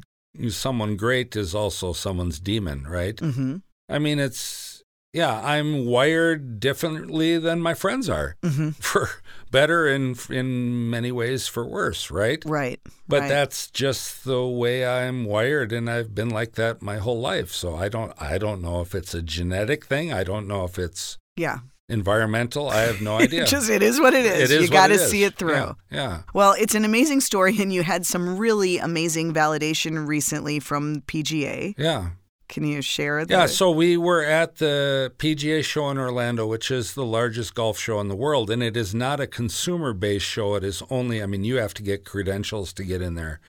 [0.49, 3.17] someone great is also someone's demon, right?
[3.17, 3.61] Mhm.
[3.89, 4.74] I mean, it's
[5.15, 5.39] yeah.
[5.43, 8.75] I'm wired differently than my friends are, Mhm.
[8.91, 9.09] for
[9.51, 12.43] better and in many ways for worse, right?
[12.45, 12.79] Right.
[13.07, 13.29] But right.
[13.29, 17.51] that's just the way I'm wired and I've been like that my whole life.
[17.51, 20.11] So I don't I don't know if it's a genetic thing.
[20.11, 21.59] I don't know if it's yeah.
[21.87, 22.69] environmental.
[22.69, 23.45] I have no idea.
[23.45, 24.51] Just it is what it is.
[24.51, 25.53] It is you got to see it through.
[25.53, 26.21] Yeah, yeah.
[26.33, 31.75] Well, it's an amazing story, and you had some really amazing validation recently from PGA.
[31.77, 32.09] Yeah.
[32.47, 33.33] Can you share that?
[33.33, 37.79] Yeah, so we were at the PGA show in Orlando, which is the largest golf
[37.79, 40.55] show in the world, and it is not a consumer based show.
[40.55, 43.39] It is only, I mean, you have to get credentials to get in there.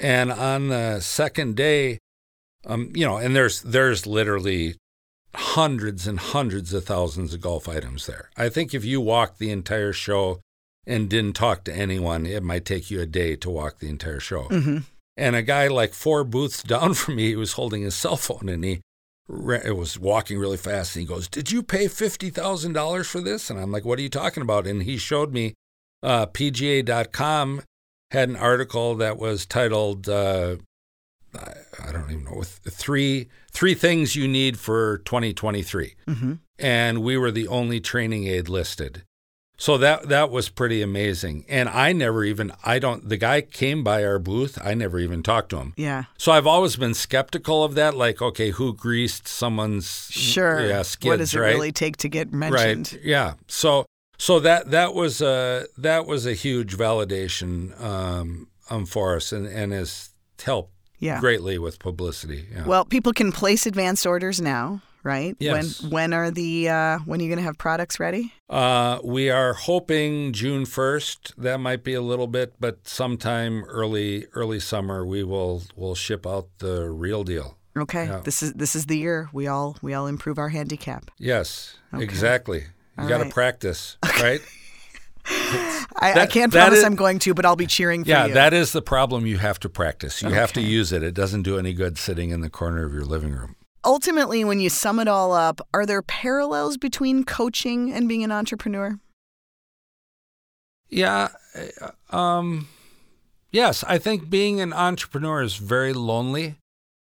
[0.00, 1.98] And on the second day,
[2.66, 4.76] um, you know, and there's there's literally
[5.34, 8.30] hundreds and hundreds of thousands of golf items there.
[8.36, 10.40] I think if you walked the entire show
[10.86, 14.20] and didn't talk to anyone, it might take you a day to walk the entire
[14.20, 14.44] show.
[14.44, 14.78] Mm-hmm.
[15.16, 18.48] And a guy like four booths down from me, he was holding his cell phone
[18.48, 18.80] and he
[19.28, 20.94] it was walking really fast.
[20.96, 23.98] And he goes, "Did you pay fifty thousand dollars for this?" And I'm like, "What
[23.98, 25.54] are you talking about?" And he showed me
[26.02, 27.62] uh, PGA.com
[28.10, 30.56] had an article that was titled uh,
[31.36, 36.32] I don't even know three three things you need for 2023, Mm-hmm.
[36.58, 39.02] and we were the only training aid listed.
[39.64, 41.46] So that that was pretty amazing.
[41.48, 44.58] And I never even I don't the guy came by our booth.
[44.62, 45.72] I never even talked to him.
[45.78, 46.04] Yeah.
[46.18, 47.94] So I've always been skeptical of that.
[47.96, 50.60] Like, okay, who greased someone's Sure.
[50.66, 51.54] yeah skids, what does it right?
[51.54, 52.92] really take to get mentioned?
[52.92, 53.04] Right.
[53.04, 53.34] Yeah.
[53.48, 53.86] So
[54.18, 59.46] so that that was a that was a huge validation um, um for us and
[59.46, 60.10] and has
[60.44, 61.20] helped Yeah.
[61.20, 62.48] greatly with publicity.
[62.52, 62.66] Yeah.
[62.66, 65.36] Well, people can place advanced orders now, right?
[65.38, 65.82] Yes.
[65.82, 68.32] When when are the uh, when are you going to have products ready?
[68.48, 71.34] Uh, we are hoping June first.
[71.38, 76.26] That might be a little bit, but sometime early early summer we will will ship
[76.26, 77.58] out the real deal.
[77.76, 78.06] Okay.
[78.06, 78.20] Yeah.
[78.24, 81.10] This is this is the year we all we all improve our handicap.
[81.18, 82.02] Yes, Okay.
[82.02, 82.64] exactly.
[82.98, 83.32] You got to right.
[83.32, 84.40] practice, right?
[85.26, 88.28] I, I can't promise is- I'm going to, but I'll be cheering for yeah, you.
[88.28, 89.26] Yeah, that is the problem.
[89.26, 90.22] You have to practice.
[90.22, 91.02] You have to use it.
[91.02, 93.56] It doesn't do any good sitting in the corner of your living room.
[93.84, 98.32] Ultimately, when you sum it all up, are there parallels between coaching and being an
[98.32, 98.98] entrepreneur?
[100.88, 101.28] Yeah.
[101.54, 102.68] uh, Um,
[103.50, 106.56] yes, I think being an entrepreneur is very lonely.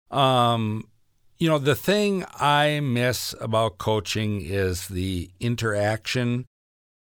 [0.09, 0.87] Um,
[1.37, 6.45] you know, the thing I miss about coaching is the interaction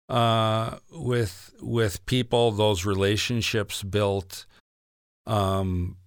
[0.09, 4.45] uh, with with people, those relationships built.
[5.25, 5.97] Um,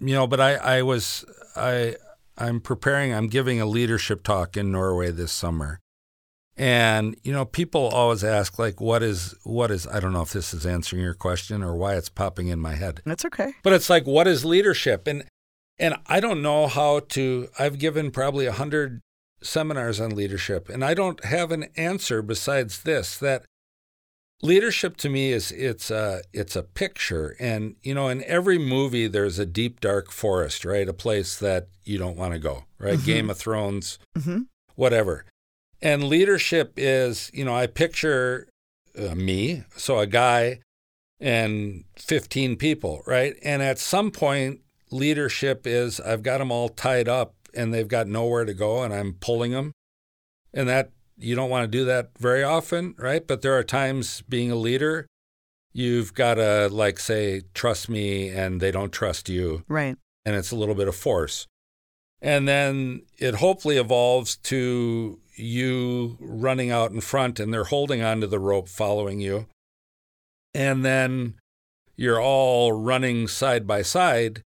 [0.00, 1.24] you know, but I, I was
[1.54, 1.96] I
[2.38, 3.12] I'm preparing.
[3.12, 5.80] I'm giving a leadership talk in Norway this summer.
[6.56, 10.32] And you know, people always ask like what is what is I don't know if
[10.32, 13.02] this is answering your question or why it's popping in my head.
[13.04, 13.52] That's okay.
[13.62, 15.06] But it's like what is leadership?
[15.06, 15.24] And
[15.78, 19.02] and I don't know how to I've given probably a 100
[19.42, 23.44] seminars on leadership and I don't have an answer besides this that
[24.42, 29.06] leadership to me is it's a it's a picture and you know in every movie
[29.06, 30.88] there's a deep dark forest, right?
[30.88, 32.98] A place that you don't want to go, right?
[32.98, 33.04] Mhm.
[33.04, 34.42] Game of Thrones hmm
[34.74, 35.24] whatever.
[35.80, 38.46] And leadership is, you know, I picture
[38.98, 40.60] uh, me, so a guy
[41.18, 43.36] and 15 people, right?
[43.42, 44.60] And at some point,
[44.90, 48.92] leadership is I've got them all tied up and they've got nowhere to go and
[48.92, 49.72] I'm pulling them.
[50.52, 53.26] And that, you don't want to do that very often, right?
[53.26, 55.06] But there are times being a leader,
[55.72, 59.96] you've got to, like, say, trust me, and they don't trust you Right.
[60.24, 61.46] and it's a little bit of force.
[62.22, 68.26] And then it hopefully evolves to you running out in front and they're holding onto
[68.26, 69.46] the rope following you.
[70.54, 71.34] And then
[71.94, 74.42] you're all running side by side.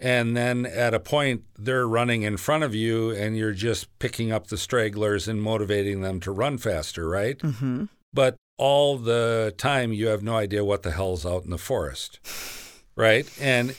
[0.00, 4.30] And then at a point, they're running in front of you and you're just picking
[4.30, 7.40] up the stragglers and motivating them to run faster, right?
[7.40, 11.58] hmm but all the time you have no idea what the hell's out in the
[11.58, 12.18] forest
[12.96, 13.28] right?
[13.40, 13.76] And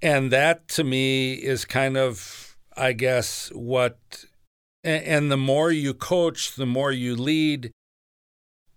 [0.00, 4.24] and that to me is kind of i guess what
[4.82, 7.70] and, and the more you coach the more you lead.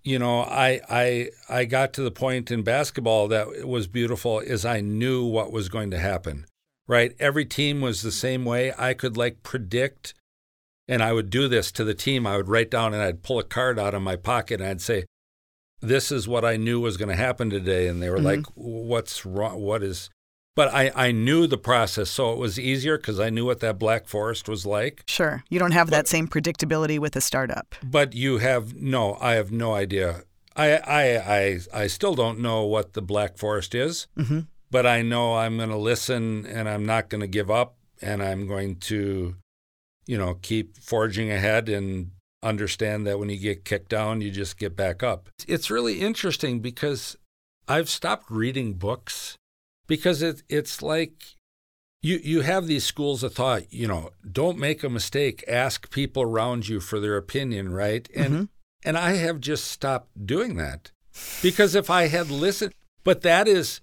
[0.04, 4.64] You know i i i got to the point in basketball that was beautiful is
[4.66, 6.46] i knew what was going to happen
[6.88, 10.14] right every team was the same way i could like predict
[10.90, 12.26] and I would do this to the team.
[12.26, 14.80] I would write down and I'd pull a card out of my pocket and I'd
[14.82, 15.04] say,
[15.82, 17.90] This is what I knew was going to happen today.
[17.90, 18.24] And they were Mhm.
[18.24, 19.60] like, What's wrong?
[19.60, 20.10] What is.
[20.56, 23.78] But I, I knew the process, so it was easier because I knew what that
[23.78, 25.04] black forest was like.
[25.10, 25.44] Sure.
[25.50, 27.76] You don't have that same predictability with a startup.
[27.84, 30.24] But you have no, I have no idea.
[30.56, 34.40] I, I, I, I still don't know what the black forest is, hmm
[34.72, 38.22] but I know I'm going to listen and I'm not going to give up and
[38.22, 39.36] I'm going to,
[40.05, 42.11] you know, keep forging ahead and
[42.43, 45.30] understand that when you get kicked down, you just get back up.
[45.47, 47.18] It's really interesting because
[47.68, 49.36] I've stopped reading books
[49.88, 51.36] because it, it's like
[52.01, 56.22] you, you have these schools of thought, you know, don't make a mistake, ask people
[56.24, 58.07] around you for their opinion, right?
[58.15, 58.49] And Mhm.
[58.86, 60.91] and I have just stopped doing that
[61.41, 63.82] because if I had listened, but that is,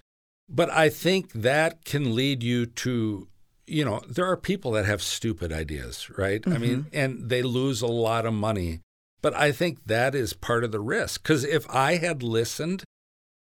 [0.49, 3.29] but I think that can lead you to,
[3.67, 6.47] you know, there are people that have stupid ideas, right?
[6.47, 6.89] I mean, mm-hmm.
[6.97, 8.81] and they lose a lot of money.
[9.23, 12.85] But I think that is part of the risk because if I had listened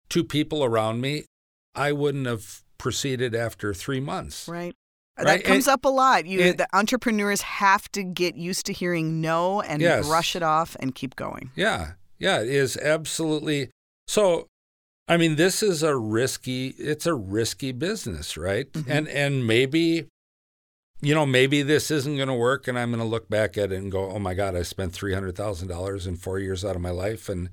[0.09, 1.27] to people around me,
[1.75, 4.49] I wouldn't have proceeded after three months.
[4.49, 4.75] Right.
[5.19, 6.25] Uh, right, That comes and- up a lot.
[6.25, 10.07] You, and- the entrepreneurs have to get used to hearing no and Yes.
[10.07, 11.51] brush it off and keep going.
[11.55, 13.71] Yeah, yeah, it is absolutely.
[14.09, 14.47] So,
[15.07, 16.69] I mean, this is a risky.
[16.79, 18.71] It's a risky business, right?
[18.73, 18.85] Mhm.
[18.89, 20.07] And and maybe,
[21.03, 23.71] you know, maybe this isn't going to work, and I'm going to look back at
[23.73, 26.65] it and go, "Oh my God, I spent three hundred thousand dollars in four years
[26.65, 27.51] out of my life." And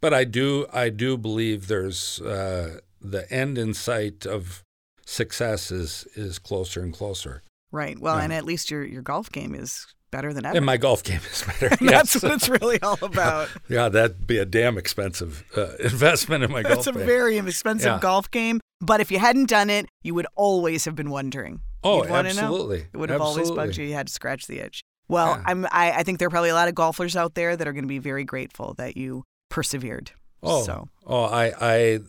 [0.00, 4.62] but I do, I do believe there's uh, the end in sight of
[5.04, 7.42] success is is closer and closer.
[7.72, 7.98] Right.
[7.98, 8.24] Well, Yeah.
[8.24, 10.56] and at least your your golf game is better than ever.
[10.56, 11.68] And my golf game is better.
[11.80, 12.22] That's yes.
[12.22, 13.48] what it's really all about.
[13.68, 16.78] Yeah, that'd be a damn expensive uh, investment in my golf game.
[16.78, 17.06] It's a game.
[17.06, 17.98] very expensive Yeah.
[18.00, 18.60] golf game.
[18.80, 21.60] But if you hadn't done it, you would always have been wondering.
[21.82, 22.42] Oh, You'd wanna know.
[22.42, 22.86] absolutely.
[22.92, 23.84] It would have always bugged you.
[23.86, 24.82] You had to scratch the itch.
[25.08, 25.42] Well, Yeah.
[25.46, 27.72] I'm, I, I think there are probably a lot of golfers out there that are
[27.72, 30.10] going to be very grateful that you persevered.
[30.42, 32.00] Oh, So, oh, I, I,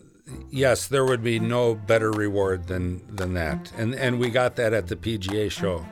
[0.50, 4.72] yes, there would be no better reward than than that, and and we got that
[4.74, 5.86] at the PGA show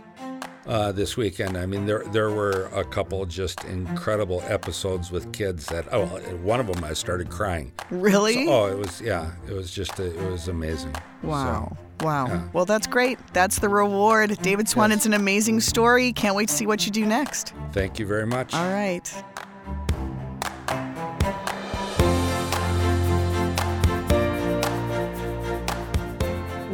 [0.66, 1.56] uh, this weekend.
[1.56, 5.86] I mean, there there were a couple just incredible episodes with kids that.
[5.92, 6.06] Oh,
[6.42, 7.72] one of them I started crying.
[7.90, 8.46] really?
[8.46, 10.94] So- oh, it was yeah, it was just it was amazing.
[11.22, 11.76] Wow.
[12.00, 12.26] So, wow.
[12.26, 12.48] yeah.
[12.52, 13.18] Well, that's great.
[13.32, 14.36] That's the reward.
[14.42, 14.98] David Swan, Yes.
[14.98, 16.12] it's an amazing story.
[16.12, 17.52] Can't wait to see what you do next.
[17.72, 18.52] thank you very much.
[18.54, 19.10] All right.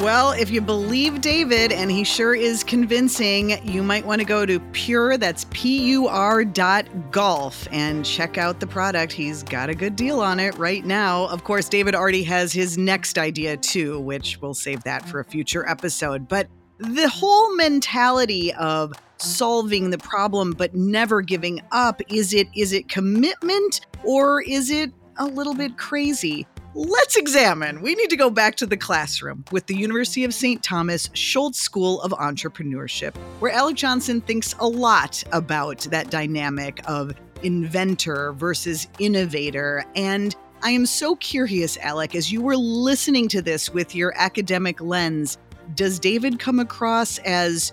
[0.02, 4.44] Well, if you believe David, and he sure is convincing, you might want to go
[4.44, 9.12] to PUR, that's P U R dot golf, and check out the product.
[9.12, 11.26] He's got a good deal on it right now.
[11.26, 15.24] Of course, David already has his next idea too, which we'll save that for a
[15.24, 16.26] future episode.
[16.26, 16.48] But
[16.78, 22.88] the whole mentality of solving the problem but never giving up is it is it
[22.88, 26.44] commitment or is it a little bit crazy
[26.74, 30.62] let's examine we need to go back to the classroom with the university of st
[30.62, 37.14] thomas Schulze school of entrepreneurship where alec johnson thinks a lot about that dynamic of
[37.42, 43.70] inventor versus innovator and i am so curious alec as you were listening to this
[43.70, 45.38] with your academic lens
[45.74, 47.72] does David come across as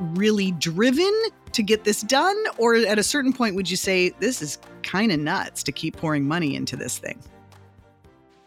[0.00, 1.12] really driven
[1.52, 2.36] to get this done?
[2.58, 5.96] Or at a certain point, would you say this is kind of nuts to keep
[5.96, 7.18] pouring money into this thing?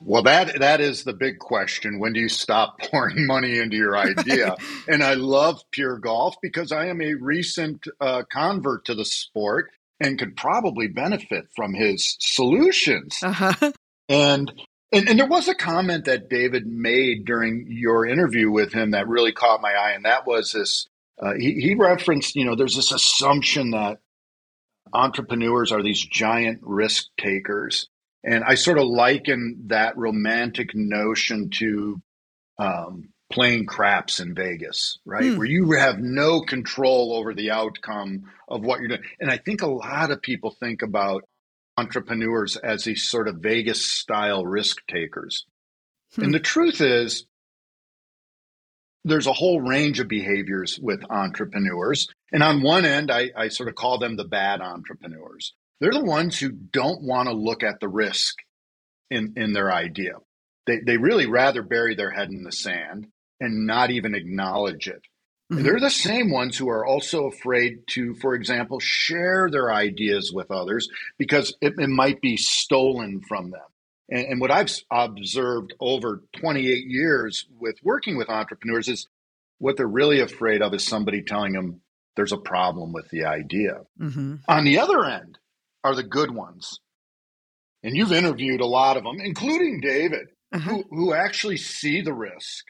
[0.01, 1.99] Well, that that is the big question.
[1.99, 4.55] When do you stop pouring money into your idea?
[4.87, 9.71] and I love PUR Golf because I am a recent uh, convert to the sport
[9.99, 13.19] and could probably benefit from his solutions.
[13.21, 13.71] Uh-huh.
[14.07, 14.51] And,
[14.91, 19.07] and and there was a comment that David made during your interview with him that
[19.07, 20.87] really caught my eye, and that was this.
[21.21, 23.99] Uh, he, he referenced, you know, there's this assumption that
[24.93, 27.89] entrepreneurs are these giant risk takers,
[28.24, 32.01] and I sort of liken that romantic notion to
[32.57, 35.38] um, playing craps in Vegas, right, Hmm.
[35.38, 39.03] where you have no control over the outcome of what you're doing.
[39.20, 41.24] And I think a lot of people think about
[41.78, 45.45] entrepreneurs as these sort of Vegas style risk takers.
[46.15, 46.24] Hmm.
[46.26, 47.26] And the truth is,
[49.05, 52.07] there's a whole range of behaviors with entrepreneurs.
[52.34, 55.53] And on one end, I, I sort of call them the bad entrepreneurs.
[55.80, 58.36] They're the ones who don't want to look at the risk
[59.09, 60.13] in, in their idea.
[60.67, 63.07] They, they really rather bury their head in the sand
[63.39, 65.01] and not even acknowledge it.
[65.51, 65.63] Mhm.
[65.63, 70.51] They're the same ones who are also afraid to, for example, share their ideas with
[70.51, 73.61] others because it, it might be stolen from them.
[74.11, 79.07] And, and what I've observed over 28 years with working with entrepreneurs is
[79.57, 81.82] what they're really afraid of is somebody telling them
[82.15, 83.82] there's a problem with the idea.
[83.97, 85.38] hmm On the other end
[85.84, 86.80] are the good ones.
[87.84, 90.69] And you've interviewed a lot of them, including David, Uh-huh.
[90.69, 92.65] who, who actually see the risk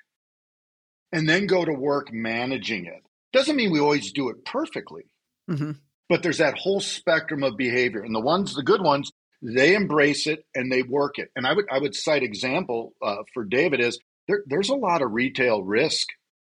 [1.12, 3.02] and then go to work managing it.
[3.34, 5.04] Doesn't mean we always do it perfectly,
[5.48, 5.72] hmm
[6.10, 8.02] but there's that whole spectrum of behavior.
[8.02, 9.12] And the ones, the good ones,
[9.44, 11.30] they embrace it and they work it.
[11.36, 15.04] And I would, I would cite example uh, for David is there, there's a lot
[15.04, 16.08] of retail risk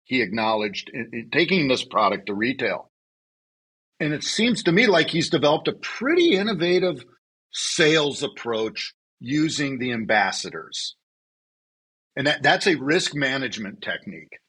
[0.05, 2.90] he acknowledged in, in taking this product to retail.
[4.03, 7.05] And it seems to me like he's developed a pretty innovative
[7.53, 10.96] sales approach using the ambassadors.
[12.16, 14.40] And that, that's a risk management technique.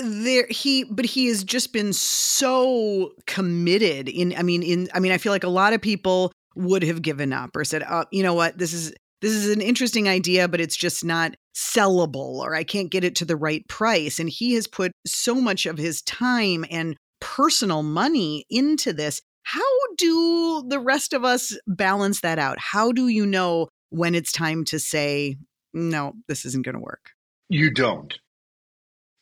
[0.00, 5.10] there he but he has just been so committed in i mean in i mean
[5.10, 8.22] i feel like a lot of people would have given up or said oh you
[8.22, 12.54] know what this is this is an interesting idea but it's just not sellable or
[12.54, 15.78] i can't get it to the right price and he has put so much of
[15.78, 19.62] his time and personal money into this how
[19.96, 24.64] do the rest of us balance that out how do you know when it's time
[24.64, 25.36] to say
[25.72, 27.10] no this isn't going to work
[27.48, 28.12] You don't.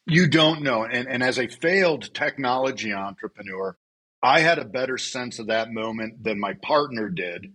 [0.07, 0.85] You don't know.
[0.85, 3.77] And, and as a failed technology entrepreneur,
[4.23, 7.53] I had a better sense of that moment than my partner did.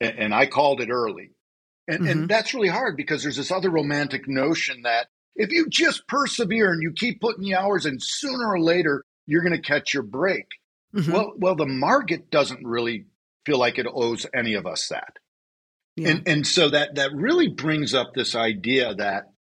[0.00, 1.30] And, and I called it early.
[1.88, 2.08] And, mm-hmm.
[2.08, 6.72] and that's really hard because there's this other romantic notion that if you just persevere
[6.72, 10.02] and you keep putting the hours in, sooner or later, you're going to catch your
[10.02, 10.46] break.
[10.94, 11.12] Mm-hmm.
[11.12, 13.06] Well, well, the market doesn't really
[13.46, 15.16] feel like it owes any of us that.
[15.96, 16.10] Yeah.
[16.10, 19.32] And, and so that, that really brings up this idea that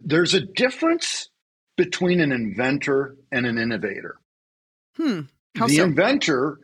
[0.00, 1.28] there's a difference
[1.76, 4.18] between an inventor and an innovator.
[4.96, 5.22] Hmm.
[5.56, 5.84] How the so?
[5.84, 6.58] inventor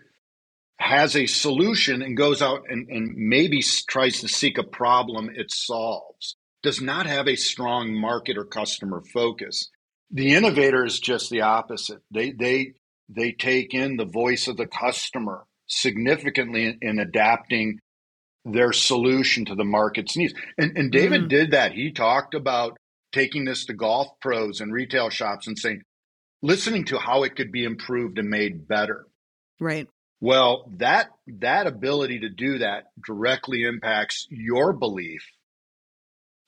[0.79, 5.51] has a solution and goes out and, and maybe tries to seek a problem it
[5.51, 9.71] solves, does not have a strong market or customer focus.
[10.11, 12.01] The innovator is just the opposite.
[12.11, 12.73] They, they,
[13.09, 17.81] they take in the voice of the customer significantly in, in adapting
[18.45, 20.35] their solution to the market's needs.
[20.57, 21.29] And, and David mm-hmm.
[21.29, 21.73] did that.
[21.73, 22.79] He talked about
[23.13, 25.83] taking this to golf pros and retail shops and saying,
[26.43, 29.07] listening to how it could be improved and made better.
[29.61, 29.89] Right.
[30.21, 35.25] Well, that that ability to do that directly impacts your belief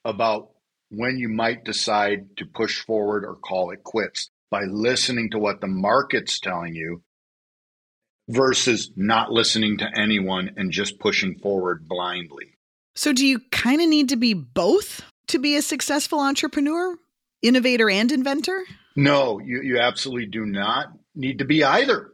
[0.05, 0.51] about
[0.91, 5.61] when you might decide to push forward or call it quits by listening to what
[5.61, 7.03] the market's telling you
[8.29, 12.59] versus not listening to anyone and just pushing forward blindly.
[12.95, 16.97] So do you kind of need to be both to be a successful entrepreneur,
[17.41, 18.65] innovator and inventor?
[18.97, 22.13] No, you, you absolutely do not need to be either.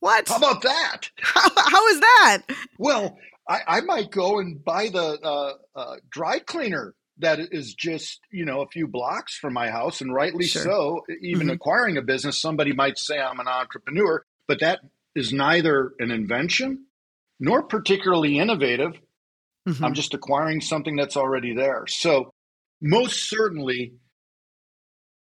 [0.00, 0.28] What?
[0.28, 1.10] How about that?
[1.20, 2.42] How, how is that?
[2.78, 3.16] Well,
[3.48, 8.44] I, I might go and buy the uh, uh, dry cleaner that is just you
[8.44, 10.62] know a few blocks from my house, and rightly sure.
[10.62, 11.00] so.
[11.22, 11.54] Even mm-hmm.
[11.54, 14.80] acquiring a business, somebody might say I'm an entrepreneur, but that
[15.14, 16.86] is neither an invention
[17.40, 18.92] nor particularly innovative.
[19.68, 19.84] Mm-hmm.
[19.84, 21.86] I'm just acquiring something that's already there.
[21.88, 22.30] So,
[22.80, 23.94] most certainly,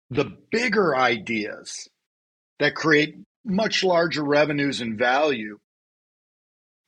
[0.10, 1.88] the bigger ideas
[2.60, 3.16] that create
[3.46, 5.58] much larger revenues and value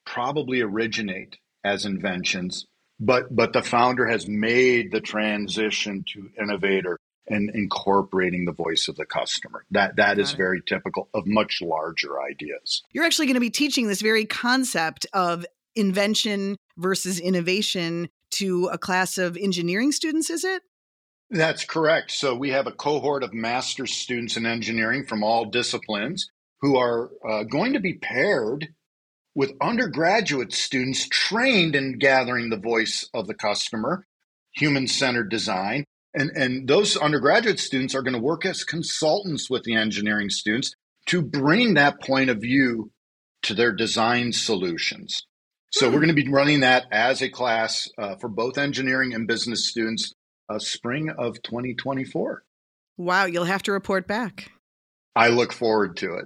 [0.05, 2.65] probably originate as inventions
[3.01, 6.97] but but the founder has made the transition to innovator
[7.27, 9.65] and incorporating the voice of the customer.
[9.71, 10.37] That that Got is it.
[10.37, 12.83] very typical of much larger ideas.
[12.93, 15.45] You're actually going to be teaching this very concept of
[15.75, 20.61] invention versus innovation to a class of engineering students is it?
[21.29, 22.11] That's correct.
[22.11, 26.29] So we have a cohort of master's students in engineering from all disciplines
[26.59, 28.73] who are uh, going to be paired
[29.36, 34.05] with undergraduate students trained in gathering the voice of the customer,
[34.53, 35.86] human centered design.
[36.13, 40.73] And, and those undergraduate students are going to work as consultants with the engineering students
[41.07, 42.91] to bring that point of view
[43.43, 45.25] to their design solutions.
[45.71, 49.25] So we're going to be running that as a class uh, for both engineering and
[49.25, 50.13] business students,
[50.49, 52.43] uh, spring of 2024.
[52.97, 54.51] Wow, you'll have to report back.
[55.15, 56.25] I look forward to it.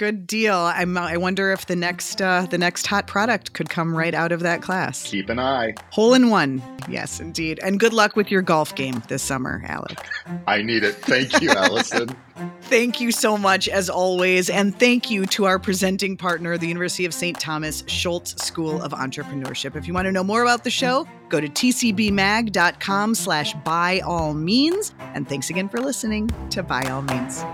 [0.00, 0.56] Good deal.
[0.56, 4.32] I'm, I wonder if the next uh, the next hot product could come right out
[4.32, 5.06] of that class.
[5.10, 5.74] Keep an eye.
[5.90, 6.62] Hole in one.
[6.88, 7.60] Yes, indeed.
[7.62, 9.98] And good luck with your golf game this summer, Alec.
[10.46, 10.94] I need it.
[10.94, 12.16] Thank you, Allison.
[12.62, 14.48] thank you so much, as always.
[14.48, 17.38] And thank you to our presenting partner, the University of St.
[17.38, 19.76] Thomas Schulze School of Entrepreneurship.
[19.76, 24.32] If you want to know more about the show, go to tcbmag.com slash by all
[24.32, 24.94] means.
[24.98, 27.44] And thanks again for listening to By All Means.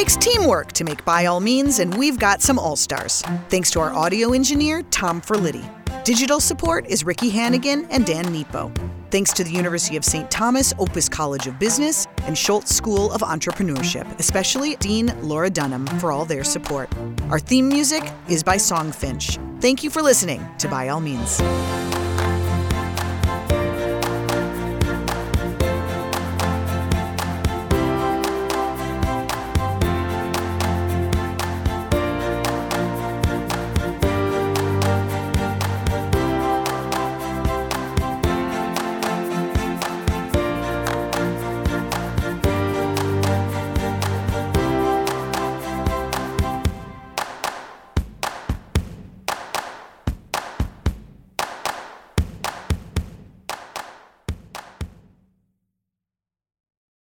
[0.00, 3.20] Takes teamwork to make By All Means, and we've got some all stars.
[3.50, 5.62] Thanks to our audio engineer, Tom Ferlitti.
[6.04, 8.72] Digital support is Ricky Hannigan and Dan Nepo.
[9.10, 10.30] Thanks to the University of St.
[10.30, 16.12] Thomas Opus College of Business and Schulze School of Entrepreneurship, especially Dean Laura Dunham for
[16.12, 16.88] all their support.
[17.28, 19.60] Our theme music is by Songfinch.
[19.60, 21.42] Thank you for listening to By All Means.